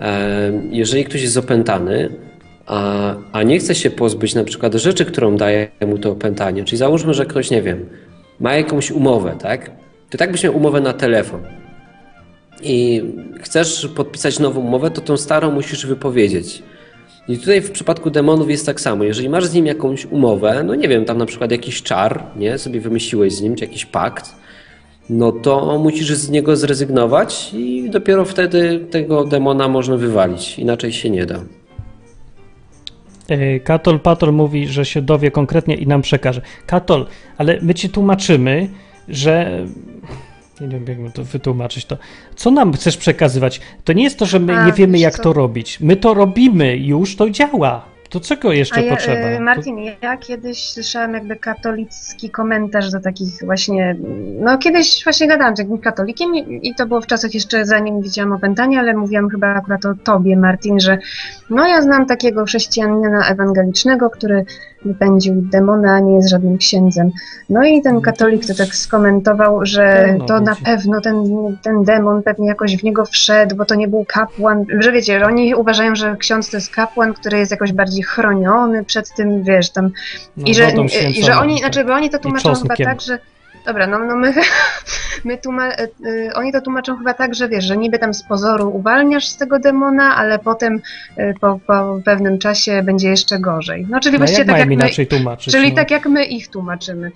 [0.00, 2.08] E, Jeżeli ktoś jest opętany,
[2.68, 6.78] a, a nie chce się pozbyć na przykład rzeczy, którą daje mu to opętanie, czyli
[6.78, 7.86] załóżmy, że ktoś, nie wiem,
[8.40, 9.70] ma jakąś umowę, tak,
[10.10, 11.40] to tak byś miał umowę na telefon
[12.62, 13.02] i
[13.40, 16.62] chcesz podpisać nową umowę, to tą starą musisz wypowiedzieć.
[17.28, 19.04] I tutaj w przypadku demonów jest tak samo.
[19.04, 22.58] Jeżeli masz z nim jakąś umowę, no nie wiem, tam na przykład jakiś czar, nie,
[22.58, 24.34] sobie wymyśliłeś z nim, czy jakiś pakt,
[25.10, 30.58] no to musisz z niego zrezygnować i dopiero wtedy tego demona można wywalić.
[30.58, 31.40] Inaczej się nie da.
[33.28, 36.40] E, Katol Patol mówi, że się dowie konkretnie i nam przekaże.
[36.66, 37.06] Katol,
[37.38, 38.68] ale my ci tłumaczymy,
[39.08, 39.64] że.
[40.60, 41.96] Nie wiem, jak to wytłumaczyć to.
[42.36, 43.60] Co nam chcesz przekazywać?
[43.84, 45.22] To nie jest to, że my A, nie wiemy, jak co?
[45.22, 45.80] to robić.
[45.80, 47.84] My to robimy, już to działa.
[48.08, 49.20] To czego jeszcze ja, potrzeba?
[49.20, 53.96] e, To- Martin, ja kiedyś słyszałam jakby katolicki komentarz do takich właśnie,
[54.40, 58.02] no kiedyś właśnie gadałam z jakimś katolikiem i, i to było w czasach jeszcze zanim
[58.02, 60.98] widziałam opętanie, ale mówiłam chyba akurat o tobie, Martin, że
[61.50, 64.44] no ja znam takiego chrześcijanina ewangelicznego, który
[64.84, 67.10] wypędził demona, a nie jest żadnym księdzem.
[67.50, 71.24] No i ten katolik to tak skomentował, że to na pewno ten,
[71.62, 75.26] ten demon pewnie jakoś w niego wszedł, bo to nie był kapłan, że wiecie, że
[75.26, 79.70] oni uważają, że ksiądz to jest kapłan, który jest jakoś bardziej chroniony przed tym, wiesz,
[79.70, 79.90] tam.
[80.36, 80.72] No, i że,
[81.10, 83.18] i, że oni, znaczy, bo oni to tłumaczą chyba tak, że.
[83.68, 84.34] Dobra, no, no my,
[85.24, 88.70] my tłuma, y, oni to tłumaczą chyba tak, że wiesz, że niby tam z pozoru
[88.76, 90.80] uwalniasz z tego demona, ale potem
[91.18, 93.86] y, po, po pewnym czasie będzie jeszcze gorzej.
[93.90, 95.52] No czyli No, właściwie jak tak mają jak my, inaczej tłumaczyć?
[95.54, 95.76] czyli no?
[95.76, 97.10] tak jak my ich tłumaczymy.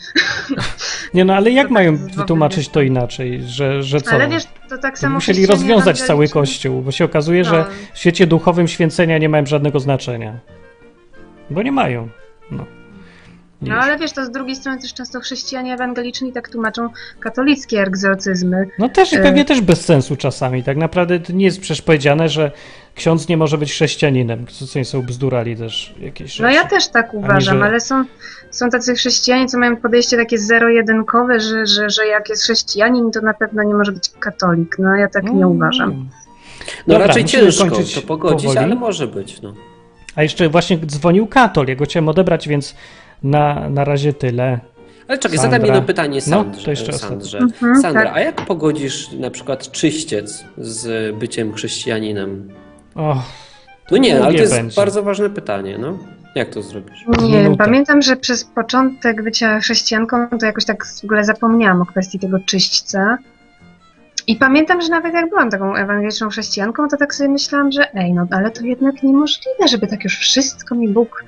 [1.14, 3.42] Nie no, ale jak to mają tak z wytłumaczyć to inaczej?
[3.46, 4.12] Że, że co?
[4.14, 7.58] Ale wiesz, to tak samo musieli chrześcijanie rozwiązać cały ewangeliczni- kościół, bo się okazuje, że
[7.58, 7.64] No.
[7.92, 10.38] w świecie duchowym święcenia nie mają żadnego znaczenia.
[11.50, 12.08] Bo nie mają.
[12.50, 12.81] No.
[13.62, 16.88] No ale wiesz, to z drugiej strony też często chrześcijanie ewangeliczni tak tłumaczą
[17.20, 18.68] katolickie egzorcyzmy.
[18.78, 19.22] No też i E.
[19.22, 20.62] pewnie też bez sensu czasami.
[20.62, 22.50] Tak naprawdę to nie jest przecież powiedziane, że
[22.94, 24.46] ksiądz nie może być chrześcijaninem.
[24.76, 26.42] Nie są bzdurali też jakieś rzeczy.
[26.42, 28.04] No ja też tak uważam, że- ale są,
[28.50, 33.20] są tacy chrześcijanie, co mają podejście takie zero-jedynkowe, że, że, że jak jest chrześcijanin, to
[33.20, 34.76] na pewno nie może być katolik.
[34.78, 35.48] No ja tak nie Mm.
[35.50, 36.08] uważam.
[36.86, 38.58] No Dobra, raczej ciężko to pogodzić, powoli.
[38.58, 39.42] ale może być.
[39.42, 39.54] No.
[40.16, 42.74] A jeszcze właśnie dzwonił katol, ja go chciałem odebrać, więc
[43.24, 44.60] na, na razie tyle.
[45.08, 45.58] Ale czekaj, Sandra.
[45.58, 46.64] zadam jedno pytanie No, Sandrze.
[46.64, 47.38] to jeszcze Sandrze.
[47.38, 48.16] Mhm, Sandra, tak.
[48.16, 52.48] a jak pogodzisz na przykład czyściec z byciem chrześcijaninem?
[52.94, 53.22] O,
[53.90, 54.76] No nie, ale to jest będzie.
[54.76, 55.98] bardzo ważne pytanie, no.
[56.34, 57.04] Jak to zrobisz?
[57.22, 57.56] Nie, Minutę.
[57.64, 62.38] pamiętam, że przez początek bycia chrześcijanką to jakoś tak w ogóle zapomniałam o kwestii tego
[62.46, 63.18] czyśćca.
[64.26, 68.12] I pamiętam, że nawet jak byłam taką ewangeliczną chrześcijanką, to tak sobie myślałam, że ej,
[68.12, 71.24] no ale to jednak niemożliwe, żeby tak już wszystko mi Bóg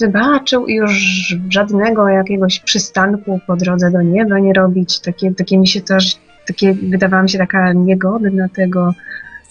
[0.00, 5.00] wybaczył i już żadnego jakiegoś przystanku po drodze do nieba nie robić.
[5.00, 8.94] Takie, takie mi się też, takie wydawała mi się taka niegodna tego,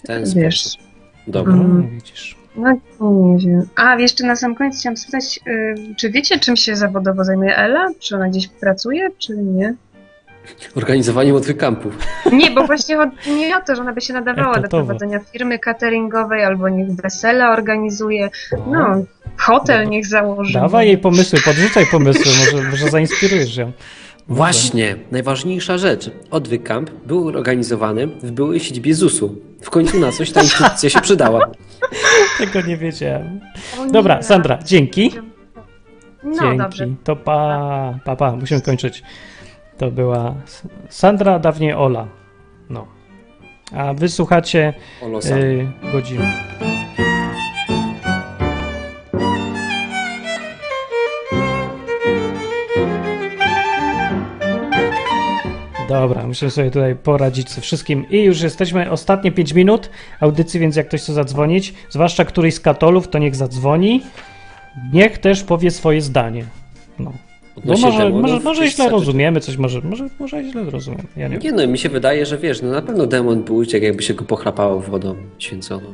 [0.04, 0.60] ten wiesz.
[0.60, 0.80] sposób.
[1.26, 1.54] Dobra.
[1.56, 2.36] No, widzisz.
[2.56, 2.80] No
[3.10, 3.62] nie wiem.
[3.76, 7.88] A jeszcze na sam koniec chciałam spytać, y, czy wiecie czym się zawodowo zajmuje Ela?
[7.98, 9.74] Czy ona gdzieś pracuje, czy nie?
[10.74, 11.98] Organizowanie łatwych kampów.
[12.32, 15.58] Nie, bo właśnie chodzi mi o to, że ona by się nadawała do prowadzenia firmy
[15.58, 18.30] cateringowej, albo niech wesela organizuje.
[18.66, 19.04] No,
[19.36, 20.52] hotel niech założy.
[20.52, 23.72] Dawaj jej pomysły, podrzucaj pomysły, może, może zainspirujesz ją.
[24.28, 26.10] Właśnie, najważniejsza rzecz.
[26.30, 29.36] Odwyk Camp był organizowany w byłej siedzibie ZUS-u.
[29.62, 31.50] W końcu na coś ta instytucja się przydała.
[32.38, 33.40] Tego nie wiedziałem.
[33.90, 35.12] Dobra, Sandra, dzięki.
[36.24, 36.58] No Dzięki.
[36.58, 36.86] dobrze.
[37.04, 39.02] To pa, pa, pa, musimy kończyć.
[39.80, 40.34] To była
[40.88, 42.06] Sandra, dawniej Ola.
[42.70, 42.86] No.
[43.72, 45.36] A wy słuchacie Olosa.
[45.36, 46.32] y, godziny.
[55.88, 58.10] Dobra, muszę sobie tutaj poradzić ze wszystkim.
[58.10, 62.60] I już jesteśmy ostatnie 5 minut audycji, więc jak ktoś chce zadzwonić, zwłaszcza któryś z
[62.60, 64.02] katolów, to niech zadzwoni.
[64.92, 66.44] Niech też powie swoje zdanie.
[66.98, 67.12] No.
[67.64, 71.02] Odnośnie może, może, może coś źle rozumiemy, coś może, może, może źle rozumiemy.
[71.16, 71.36] Ja nie.
[71.38, 74.14] Nie no, mi się wydaje, że wiesz, no na pewno demon był uciekł, jakby się
[74.14, 75.92] go pochlapało wodą święconą.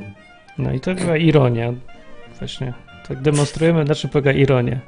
[0.57, 1.73] No i to była ironia.
[2.39, 2.73] Właśnie.
[3.07, 4.79] Tak demonstrujemy, na czym polega ironia.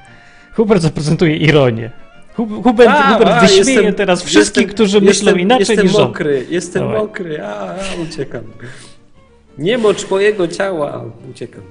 [0.56, 1.92] Hubert zaprezentuje ironię.
[2.38, 5.86] Hub- Hubert, A, Hubert a, wyśmieje jestem- teraz wszystkich, jestem- którzy myślą jestem, inaczej jestem
[5.88, 6.08] niż on.
[6.08, 6.98] mokry, jestem Dawaj.
[7.02, 7.78] mokry, a, a
[8.10, 8.44] uciekam.
[9.58, 11.64] Nie mocz mojego ciała, uciekam.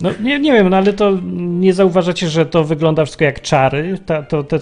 [0.00, 3.98] No nie, nie wiem, no ale to nie zauważacie, że to wygląda wszystko jak czary?
[4.06, 4.58] Ta, to, te,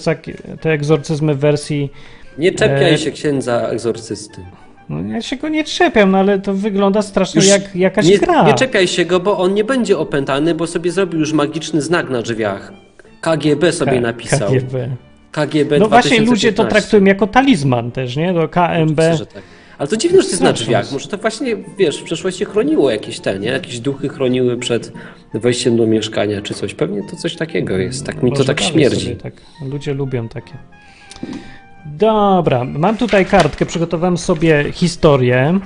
[0.61, 1.93] te egzorcyzmy w wersji...
[2.39, 4.41] Nie czepiaj E, się księdza egzorcysty.
[4.89, 8.19] No ja się go nie czepiam, no ale to wygląda strasznie Już jak jakaś nie,
[8.19, 8.47] gra.
[8.47, 12.11] nie czepiaj się go, bo on nie będzie opętany, bo sobie zrobił już magiczny znak
[12.11, 12.73] na drzwiach.
[13.21, 14.49] KGB sobie K- napisał.
[14.51, 14.89] KGB.
[15.33, 16.25] KGB No właśnie, 2015.
[16.31, 18.33] ludzie to traktują jako talizman też, nie?
[18.35, 18.97] Do KMB.
[18.97, 19.43] Myślę, że tak.
[19.79, 20.61] Ale to dziwne, że to jest na Znacząc.
[20.61, 20.93] drzwiach.
[20.93, 23.49] Może to właśnie, wiesz, w przeszłości chroniło jakieś te, nie?
[23.49, 24.93] Jakieś duchy chroniły przed
[25.35, 26.75] wejściem do mieszkania czy coś.
[26.75, 28.07] Pewnie to coś takiego jest.
[28.07, 29.05] Tak mi to Może tak śmierdzi.
[29.05, 29.33] Sobie, tak.
[29.71, 30.53] Ludzie lubią takie.
[31.87, 35.61] Dobra, mam tutaj kartkę, przygotowałem sobie historię.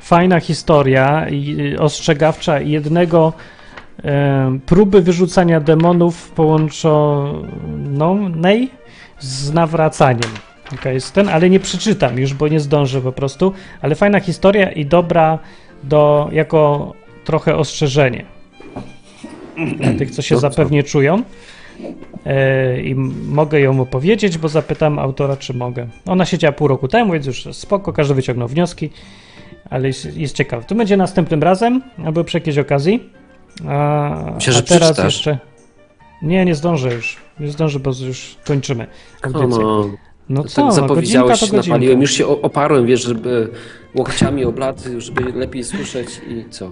[0.00, 3.32] Fajna historia, i- ostrzegawcza jednego
[4.04, 8.70] e, próby wyrzucania demonów połączonej
[9.18, 10.30] z nawracaniem.
[10.72, 13.52] Jaka jest ten, ale nie przeczytam już, bo nie zdążę po prostu.
[13.82, 15.38] Ale fajna historia i dobra
[15.84, 16.92] do, jako
[17.24, 18.24] trochę ostrzeżenie
[19.76, 20.40] dla tych, co się co?
[20.40, 21.22] zapewnie czują.
[22.26, 22.94] E, I
[23.28, 25.86] mogę ją opowiedzieć, bo zapytam autora, czy mogę.
[26.06, 28.90] Ona siedziała pół roku temu, więc już spoko, każdy wyciągnął wnioski,
[29.70, 30.64] ale jest, jest ciekawe.
[30.64, 33.10] To będzie następnym razem, albo przy jakiejś okazji.
[33.68, 35.14] A, Myślę, że a teraz przeczytasz.
[35.14, 35.38] jeszcze.
[36.22, 37.16] Nie, nie zdążę już.
[37.40, 38.86] Nie zdążę, bo już kończymy
[39.22, 39.64] audycję.
[40.30, 41.76] No Tak co, no, zapowiedziałeś, godzinka to godzinka.
[41.76, 42.00] napaliłem.
[42.00, 43.48] Już się oparłem, wiesz, żeby
[43.94, 46.70] łokciami o blat, żeby lepiej słyszeć i co?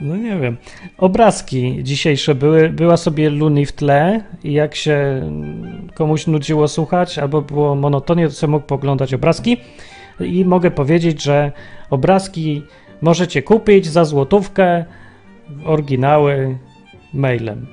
[0.00, 0.56] No nie wiem.
[0.98, 5.22] Obrazki dzisiejsze były, była sobie Luni w tle i jak się
[5.94, 9.56] komuś nudziło słuchać albo było monotonnie, to sobie mógł poglądać obrazki
[10.20, 11.52] i mogę powiedzieć, że
[11.90, 12.62] obrazki
[13.02, 14.84] możecie kupić za złotówkę,
[15.64, 16.58] oryginały
[17.14, 17.66] mailem.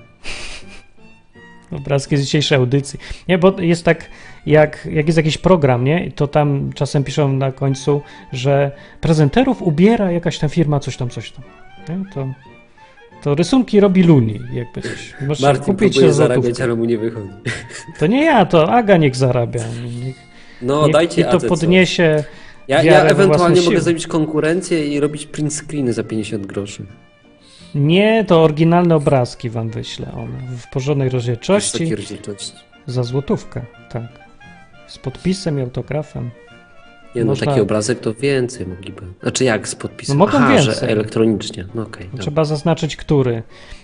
[1.81, 2.99] Obrazki z dzisiejszej audycji.
[3.27, 4.09] Nie, bo jest tak,
[4.45, 6.11] jak, jak jest jakiś program, nie?
[6.11, 8.01] To tam czasem piszą na końcu,
[8.33, 8.71] że
[9.01, 11.43] prezenterów ubiera jakaś tam firma, coś tam, coś tam.
[11.89, 12.05] Nie?
[12.13, 12.27] To,
[13.23, 15.13] to rysunki robi Luni, jakby coś.
[15.27, 17.29] Można Martin kupić próbuje za zarabiać, ale mu nie wychodzi.
[17.99, 19.61] To nie ja, to Aga niech zarabia.
[20.03, 20.15] Niech,
[20.61, 22.23] No, niech, dajcie I to Adze podniesie.
[22.67, 23.81] Ja, ja ewentualnie mogę siły.
[23.81, 26.85] zrobić konkurencję i robić print screeny za 50 groszy.
[27.75, 30.11] Nie, to oryginalne obrazki wam wyślę.
[30.13, 31.95] One w porządnej rozdzielczości.
[32.87, 34.22] za złotówkę, tak.
[34.87, 36.29] Z podpisem i autografem.
[37.15, 39.01] Nie no, Można- taki obrazek to więcej mogliby.
[39.21, 40.17] Znaczy jak z podpisem?
[40.17, 40.91] No mogą Aha, że więcej.
[40.91, 41.65] elektronicznie.
[41.75, 42.05] No okej.
[42.05, 42.21] dobra.
[42.21, 43.43] Trzeba zaznaczyć, który.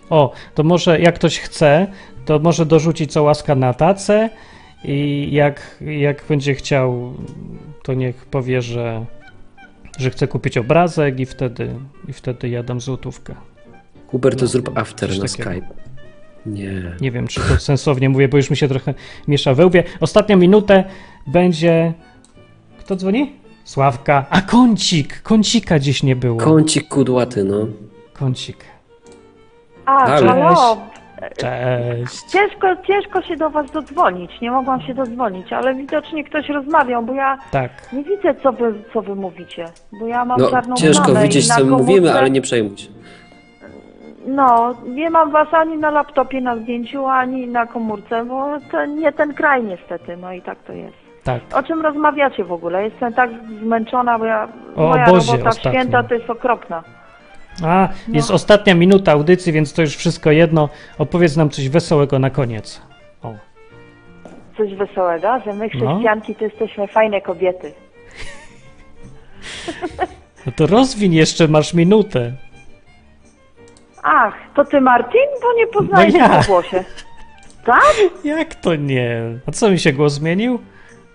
[0.10, 1.88] O, to może jak ktoś chce,
[2.26, 4.30] to może dorzucić co łaska na tacę
[4.84, 7.14] i jak, jak będzie chciał,
[7.84, 9.06] to niech powie, że,
[9.98, 11.70] że chce kupić obrazek i wtedy,
[12.08, 13.36] i wtedy ja dam złotówkę.
[14.08, 15.50] Hubert, to zrób after na takiego.
[15.50, 15.68] Skype.
[16.46, 16.72] Nie.
[17.02, 18.94] Nie wiem, czy to sensownie mówię, bo już mi się trochę
[19.28, 19.84] miesza we łbie.
[20.00, 20.84] Ostatnią minutę
[21.28, 21.94] będzie...
[22.80, 23.32] Kto dzwoni?
[23.64, 24.26] Sławka.
[24.30, 25.22] A kącik!
[25.22, 26.38] Kącika dziś nie było.
[26.40, 27.68] Kącik kudłaty, no.
[28.14, 28.58] Kącik.
[29.86, 30.78] A, halo.
[31.38, 32.22] Cześć.
[32.32, 34.32] Ciężko, ciężko się do was dodzwonić.
[34.42, 37.94] Nie mogłam się dodzwonić, ale widocznie ktoś rozmawiał, bo ja Tak.
[37.94, 39.66] nie widzę, co wy, co wy mówicie.
[40.00, 42.42] Bo ja mam No, czarną ciężko plamę widzieć, na co my komórce- mówimy, ale nie
[42.42, 42.88] przejmuj się.
[44.36, 49.12] No, nie mam was ani na laptopie na zdjęciu, ani na komórce, bo to nie
[49.12, 50.96] ten kraj niestety, no i tak to jest.
[51.24, 51.42] Tak.
[51.56, 52.84] O czym rozmawiacie w ogóle?
[52.84, 53.30] Jestem tak
[53.64, 55.74] zmęczona, bo ja, O moja obozie robota w ostatnim.
[55.82, 56.84] święta to jest okropna.
[57.66, 60.70] A, jest ostatnia minuta audycji, więc to już wszystko jedno.
[60.98, 62.82] Opowiedz nam coś wesołego na koniec.
[63.24, 63.34] O.
[64.58, 65.80] Coś wesołego, że my No.
[65.80, 67.74] chrześcijanki to jesteśmy fajne kobiety.
[70.46, 72.32] No to rozwiń jeszcze, masz minutę.
[74.04, 75.22] Ach, to ty Martin?
[75.42, 76.28] Bo nie poznaję No ja.
[76.28, 76.84] no po głosie.
[77.66, 77.94] Tak?
[78.24, 79.22] Jak to nie?
[79.48, 80.60] A co mi się głos zmienił?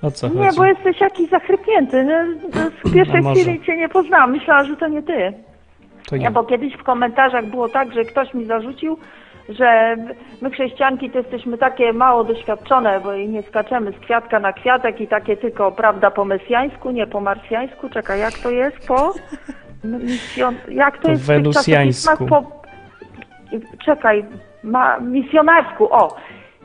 [0.02, 0.58] O co Nie, chodzi?
[0.58, 2.04] bo jesteś jakiś zachrypnięty.
[2.04, 2.14] No,
[2.54, 3.40] no, z pierwszej może.
[3.40, 4.30] chwili cię nie poznałam.
[4.32, 5.32] Myślałam, że to nie ty.
[6.08, 6.30] To Nie, nie.
[6.30, 8.98] bo kiedyś w komentarzach było tak, że ktoś mi zarzucił,
[9.48, 9.96] że
[10.42, 15.00] my chrześcijanki to jesteśmy takie mało doświadczone, bo i nie skaczemy z kwiatka na kwiatek
[15.00, 17.88] i takie tylko, prawda, po mesjańsku, nie po marsjańsku.
[17.88, 19.14] Czekaj, jak to jest po...
[19.84, 20.54] Misjon...
[20.68, 21.26] Jak to Po jest w
[22.28, 22.63] po...
[23.84, 24.24] Czekaj,
[24.64, 25.00] ma...
[25.00, 26.16] misjonarsku, o!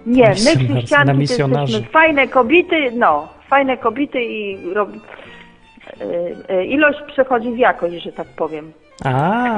[0.05, 4.89] Nie, my chrześcijanki to jesteśmy fajne kobiety, no, fajne kobiety i rob...
[4.89, 8.71] y, y, ilość przechodzi w jakość, że tak powiem.
[9.05, 9.09] A,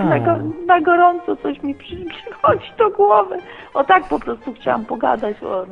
[0.03, 0.31] Na, go,
[0.67, 3.37] na gorąco coś mi przy, przychodzi do głowy.
[3.73, 5.35] O tak po prostu chciałam pogadać.
[5.43, 5.65] O,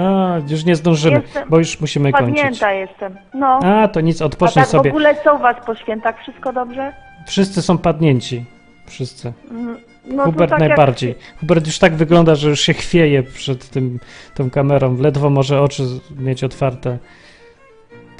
[0.00, 2.34] a, już nie zdążymy, Jestem bo już musimy kończyć.
[2.36, 3.16] Padnięta jestem.
[3.34, 3.58] No.
[3.64, 4.90] A, to nic, A odpocznij tak w sobie.
[4.90, 6.20] ogóle co u was po świętach?
[6.22, 6.92] Wszystko dobrze?
[7.26, 8.44] Wszyscy są padnięci.
[8.86, 9.32] Wszyscy.
[9.50, 11.08] Mm, No Hubert tak najbardziej.
[11.08, 13.98] Jak, Hubert już tak wygląda, że już się chwieje przed tym,
[14.34, 14.96] tą kamerą.
[15.00, 15.82] Ledwo może oczy
[16.18, 16.98] mieć otwarte.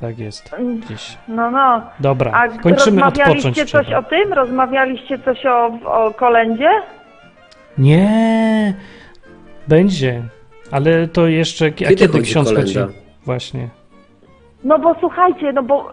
[0.00, 0.50] Tak jest.
[0.86, 1.18] Gdzieś.
[1.28, 1.82] no, no.
[2.00, 3.26] Dobra, A kończymy odpocząć.
[3.44, 4.32] rozmawialiście coś o tym?
[4.32, 6.68] Rozmawialiście coś o, o kolędzie?
[7.78, 8.74] Nie,
[9.68, 10.22] będzie.
[10.70, 11.66] Ale to jeszcze.
[11.66, 12.78] A Kiedy kiedy ksiądz chodzi?
[13.24, 13.68] Właśnie.
[14.64, 15.90] No bo słuchajcie, no bo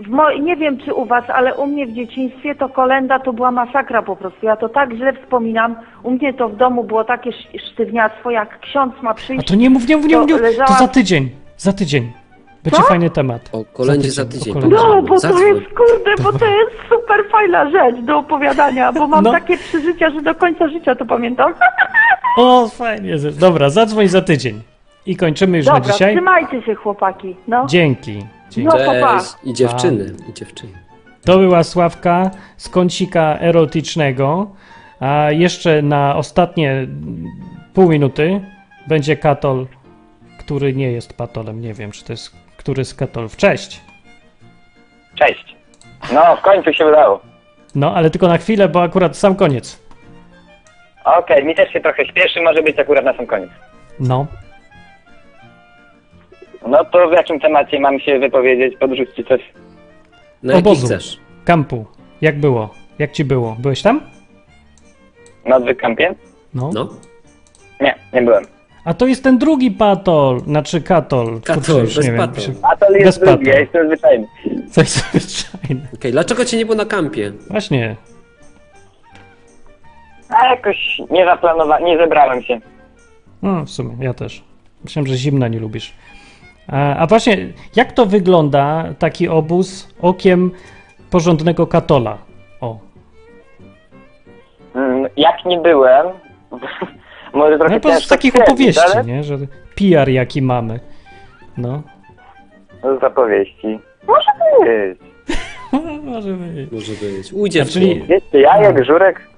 [0.00, 3.32] w, w nie wiem czy u was, ale u mnie w dzieciństwie to kolenda to
[3.32, 4.46] była masakra po prostu.
[4.46, 5.76] Ja to tak źle wspominam.
[6.02, 9.48] U mnie to w domu było takie sz- sztywniactwo, jak ksiądz ma A przyjść.
[9.48, 10.26] to nie mów, nie mów, nie mów.
[10.28, 10.42] nie mów.
[10.42, 11.28] To leżała- za tydzień.
[11.56, 12.12] za tydzień.
[12.64, 12.82] Będzie Co?
[12.88, 13.40] fajny temat.
[13.52, 14.54] O kolędzie za Za tydzień.
[14.54, 14.96] tydzień, o kolędzie.
[14.96, 15.42] No, bo to Zadzwoń.
[15.42, 19.30] jest, kurde, bo to jest super fajna rzecz do opowiadania, bo mam No.
[19.32, 21.52] takie przeżycia, że do końca życia to pamiętam.
[22.36, 23.16] O, fajnie.
[23.40, 24.60] Dobra, zadzwoń za tydzień.
[25.06, 26.14] I kończymy już na Dobra, dzisiaj.
[26.14, 27.66] trzymajcie się chłopaki, no.
[27.66, 28.26] Dzięki.
[28.50, 28.76] Dzięki.
[28.78, 29.18] No, pa, pa.
[29.18, 29.34] Cześć.
[29.44, 30.12] I dziewczyny.
[30.28, 30.72] I dziewczyny.
[31.24, 34.50] To była Sławka z kącika erotycznego.
[35.00, 36.86] A jeszcze na ostatnie
[37.74, 38.40] pół minuty
[38.88, 39.66] będzie Katol,
[40.38, 41.60] który nie jest patolem.
[41.60, 43.36] Nie wiem, czy to jest który z Katolów.
[43.36, 43.80] Cześć!
[45.14, 45.56] Cześć.
[46.12, 47.20] No, w końcu się udało.
[47.74, 49.82] No, ale tylko na chwilę, bo akurat sam koniec.
[51.04, 53.50] Okej, mi też się trochę śpieszy, może być akurat na sam koniec.
[54.00, 54.26] No.
[56.66, 58.76] No to w jakim temacie mam się wypowiedzieć?
[58.76, 59.40] Podrzućcie coś.
[60.42, 60.86] Na jaki Obozu.
[60.86, 61.18] chcesz?
[61.44, 61.86] Kampu.
[62.20, 62.74] Jak było?
[62.98, 63.56] Jak ci było?
[63.58, 64.00] Byłeś tam?
[65.44, 66.14] Na Odwykampie?
[66.54, 66.70] No.
[66.74, 66.88] No.
[67.80, 68.44] Nie, nie byłem.
[68.84, 71.40] A to jest ten drugi patol, znaczy katol.
[71.40, 72.44] Katol, Kurczę, już bez nie wiem, patol.
[72.44, 74.26] się- A to Bez jest drugi, ja jestem zwyczajny.
[74.70, 75.80] Coś zwyczajne.
[75.94, 77.32] Okej, dlaczego cię nie było na kampie?
[77.50, 77.96] Właśnie.
[80.28, 82.60] A jakoś nie zaplanowałem, nie zebrałem się.
[83.42, 84.44] No, w sumie, ja też.
[84.84, 85.94] Myślałem, że zimna nie lubisz.
[86.70, 87.36] A, właśnie,
[87.76, 90.50] jak to wygląda, taki obóz, okiem
[91.10, 92.18] porządnego katola?
[92.60, 92.78] O.
[94.74, 96.06] Mm, Jak nie byłem,
[97.34, 99.04] może trochę No, po z ciężko takich stwierdzić, opowieści, ale...
[99.04, 99.24] nie?
[99.24, 99.38] Że
[99.74, 100.80] PR jaki mamy.
[101.56, 101.82] No.
[103.00, 103.80] Z opowieści.
[104.06, 104.30] Może
[104.64, 104.98] być.
[106.04, 106.72] Może być.
[106.72, 107.32] Może być.
[107.32, 108.02] Ujdzie w czyli-.
[108.06, 109.29] Wiecie, ja jak żurek,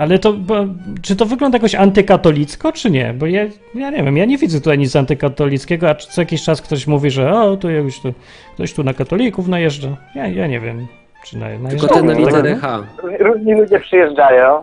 [0.00, 0.54] Ale to, bo,
[1.02, 3.14] czy to wygląda jakoś antykatolicko, czy nie?
[3.14, 3.42] Bo ja,
[3.74, 7.10] ja nie wiem, ja nie widzę tutaj nic antykatolickiego, a co jakiś czas ktoś mówi,
[7.10, 8.12] że o, tu jakoś tu,
[8.54, 9.88] ktoś tu na katolików najeżdża.
[10.14, 10.86] Ja, ja nie wiem,
[11.24, 11.68] czy na, najeżdża.
[11.68, 12.56] Tylko ten na literę?
[12.56, 12.78] H.
[13.18, 14.62] różni ludzie przyjeżdżają.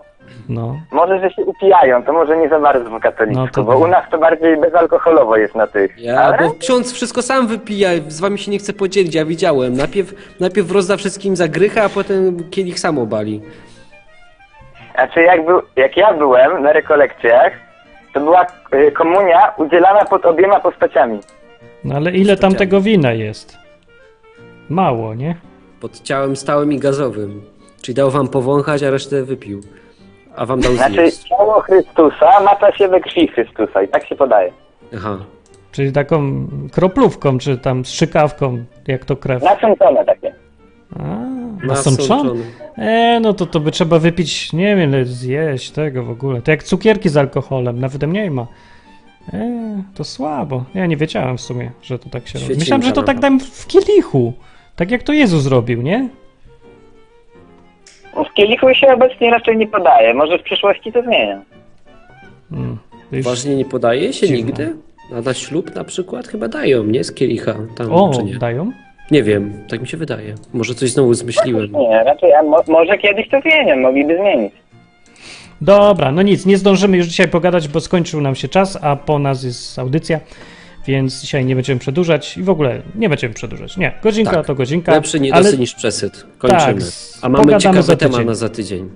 [0.49, 0.81] No.
[0.91, 3.81] Może, że się upijają, to może nie za bardzo po katolicku, No to bo tak.
[3.81, 5.99] u nas to bardziej bezalkoholowo jest na tych.
[5.99, 6.37] Ja, ale...
[6.37, 9.73] bo ksiądz wszystko sam wypija, z wami się nie chce podzielić, ja widziałem.
[9.73, 13.41] Najpierw, najpierw rozda wszystkim zagrycha, a potem kielich sam obali.
[14.97, 17.53] Znaczy jak, był, jak ja byłem na rekolekcjach,
[18.13, 21.19] to była y, komunia udzielana pod obiema postaciami.
[21.83, 23.57] No ale ile tam tego wina jest?
[24.69, 25.35] Mało, nie?
[25.81, 27.41] Pod ciałem stałym i gazowym.
[27.81, 29.61] Czyli dał wam powąchać, a resztę wypił.
[30.35, 31.23] A wam dał Znaczy zjeść.
[31.23, 34.51] ciało Chrystusa macza się we krwi Chrystusa i tak się podaje.
[34.95, 35.17] Aha.
[35.71, 39.43] Czyli taką kroplówką, czy tam strzykawką, jak to krew.
[39.43, 40.33] Nasączone takie.
[40.99, 41.17] A?
[41.65, 42.43] Nasączony.
[42.77, 46.41] E, no to to by trzeba wypić, nie wiem, zjeść tego w ogóle.
[46.41, 48.47] To jak cukierki z alkoholem, nawet mniej ma.
[49.33, 50.63] E, to słabo.
[50.75, 52.55] Ja nie wiedziałem w sumie, że to tak się robi.
[52.55, 54.33] Myślałem, że to tak dam w kielichu.
[54.75, 56.09] Tak jak to Jezus zrobił, nie?
[58.29, 61.41] W kielichu się obecnie raczej nie podaje, może w przyszłości to zmienię.
[62.49, 62.77] Hmm.
[63.09, 64.37] to już Ważnie nie podaje się Dziwne.
[64.43, 64.75] nigdy?
[65.17, 67.03] A na ślub na przykład chyba dają, nie?
[67.03, 68.35] Z kielicha tam, O, czy nie?
[68.37, 68.71] dają?
[69.11, 70.35] Nie wiem, tak mi się wydaje.
[70.53, 71.71] Może coś znowu zmyśliłem.
[71.71, 74.53] Nie, raczej, a mo, może kiedyś to zmienią, mogliby zmienić.
[75.61, 79.19] Dobra, no nic, nie zdążymy już dzisiaj pogadać, bo skończył nam się czas, a po
[79.19, 80.19] nas jest audycja,
[80.87, 83.77] więc dzisiaj nie będziemy przedłużać i w ogóle nie będziemy przedłużać.
[83.77, 84.45] Nie, godzinka Tak.
[84.45, 84.91] to godzinka.
[84.91, 86.25] Lepszy niedosyt niż przesyt.
[86.37, 86.61] Kończymy.
[86.81, 86.83] Tak,
[87.21, 88.27] A mamy pogadamy ciekawy za temat tydzień.
[88.27, 88.89] na za tydzień.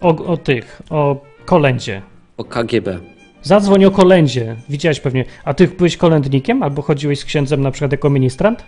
[0.00, 2.02] O, o tych, o kolędzie.
[2.36, 2.98] O KGB.
[3.42, 4.56] Zadzwoń o kolędzie.
[4.68, 5.24] Widziałeś pewnie.
[5.44, 8.64] A ty byłeś kolędnikiem albo chodziłeś z księdzem na przykład jako ministrant?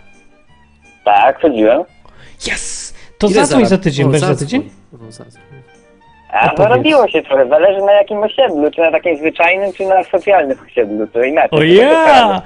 [1.05, 1.83] Tak, chodziłem.
[2.47, 2.93] Yes!
[3.17, 4.47] To Ile zadzwoń zarab- za tydzień, o, będziesz za zadzwoń.
[4.61, 4.69] tydzień?
[5.07, 5.43] O, zadzwoń.
[6.33, 6.57] A Opowiedz.
[6.69, 11.07] zarobiło się trochę, zależy na jakim osiedlu, czy na takim zwyczajnym, czy na socjalnym osiedlu,
[11.07, 11.49] to inaczej.
[11.51, 12.41] O to ja!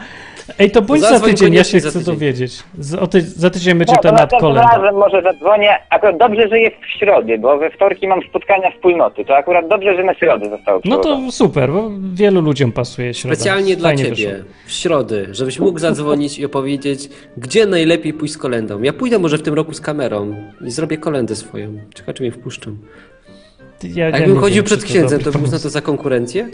[0.59, 2.03] Ej, to bądź za tydzień, ja się chcę tydzień.
[2.05, 2.63] dowiedzieć.
[2.79, 4.71] Z, o ty, za tydzień będzie No, to temat następnym kolędy.
[4.77, 5.69] razem może zadzwonię.
[5.89, 9.25] Akurat dobrze, że jest w środę, bo we wtorki mam spotkania wspólnoty.
[9.25, 13.35] To akurat dobrze, że na środę zostało No to super, bo wielu ludziom pasuje środa.
[13.35, 14.45] Specjalnie dla Fajnie ciebie, wyszło.
[14.65, 18.81] w środę, żebyś mógł zadzwonić i opowiedzieć, gdzie najlepiej pójść z kolendą.
[18.81, 20.35] Ja pójdę może w tym roku z kamerą
[20.65, 21.73] i zrobię kolendę swoją.
[21.95, 22.77] Ciekawe, czy mnie wpuszczą.
[23.83, 25.63] Ja, A jakbym chodził wiem, przed księdzem, to by uznał pomysł.
[25.63, 26.47] to za konkurencję?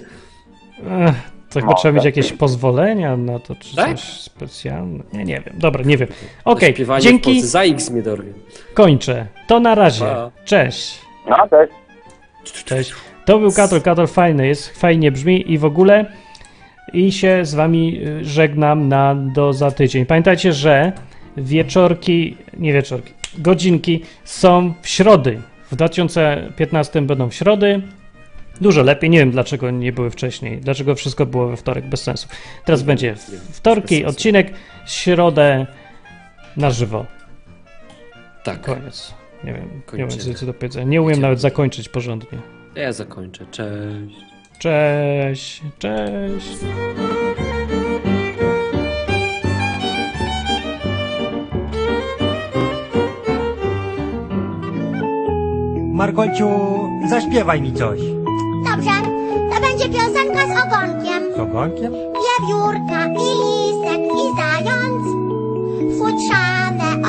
[1.08, 1.16] Ech,
[1.54, 2.16] To chyba No, trzeba mieć tak.
[2.18, 3.90] jakieś pozwolenia na to, czy Tak?
[3.98, 5.04] coś specjalne.
[5.14, 5.54] Nie, nie wiem.
[5.58, 6.08] Dobra, nie wiem.
[6.46, 7.32] Okej, Śpiewanie w dzięki.
[7.32, 7.48] Polsce.
[7.48, 8.34] Za X mnie dorwie.
[8.74, 9.28] Kończę.
[9.48, 10.06] To na razie.
[10.06, 10.32] Pa.
[10.46, 11.02] Cześć.
[11.30, 11.36] No
[12.44, 12.94] jest Cześć.
[13.26, 13.82] To był Katol.
[13.82, 16.06] Katol fajny jest, fajnie brzmi i w ogóle.
[16.94, 20.06] I się z wami y, żegnam na do za tydzień.
[20.06, 20.92] Pamiętajcie, że
[21.38, 25.42] wieczorki, nie wieczorki, godzinki są w środy.
[25.72, 27.82] W 2015 będą w środy.
[28.62, 29.10] Dużo lepiej.
[29.10, 30.58] Nie wiem dlaczego nie były wcześniej.
[30.58, 32.28] Dlaczego wszystko było we wtorek bez sensu.
[32.66, 33.16] Teraz będzie
[33.52, 34.54] wtorki, odcinek,
[34.86, 35.66] środę
[36.58, 37.06] na żywo.
[38.44, 39.14] Tak, Koniec.
[39.44, 40.34] Nie wiem, nie wiem Kończymy.
[40.36, 40.86] co do powiedzenia.
[40.86, 42.40] Nie umiem nawet zakończyć porządnie.
[42.76, 43.46] ja zakończę.
[43.52, 44.16] Cześć.
[44.60, 46.58] Cześć, cześć.
[55.94, 56.50] Markolciu,
[57.10, 58.00] zaśpiewaj mi coś.
[58.66, 58.92] Dobrze,
[59.52, 61.34] to będzie piosenka z ogonkiem.
[61.36, 61.94] Z ogonkiem?
[61.94, 65.04] Wiewiórka i lisek i zając.
[66.00, 67.08] Futrzane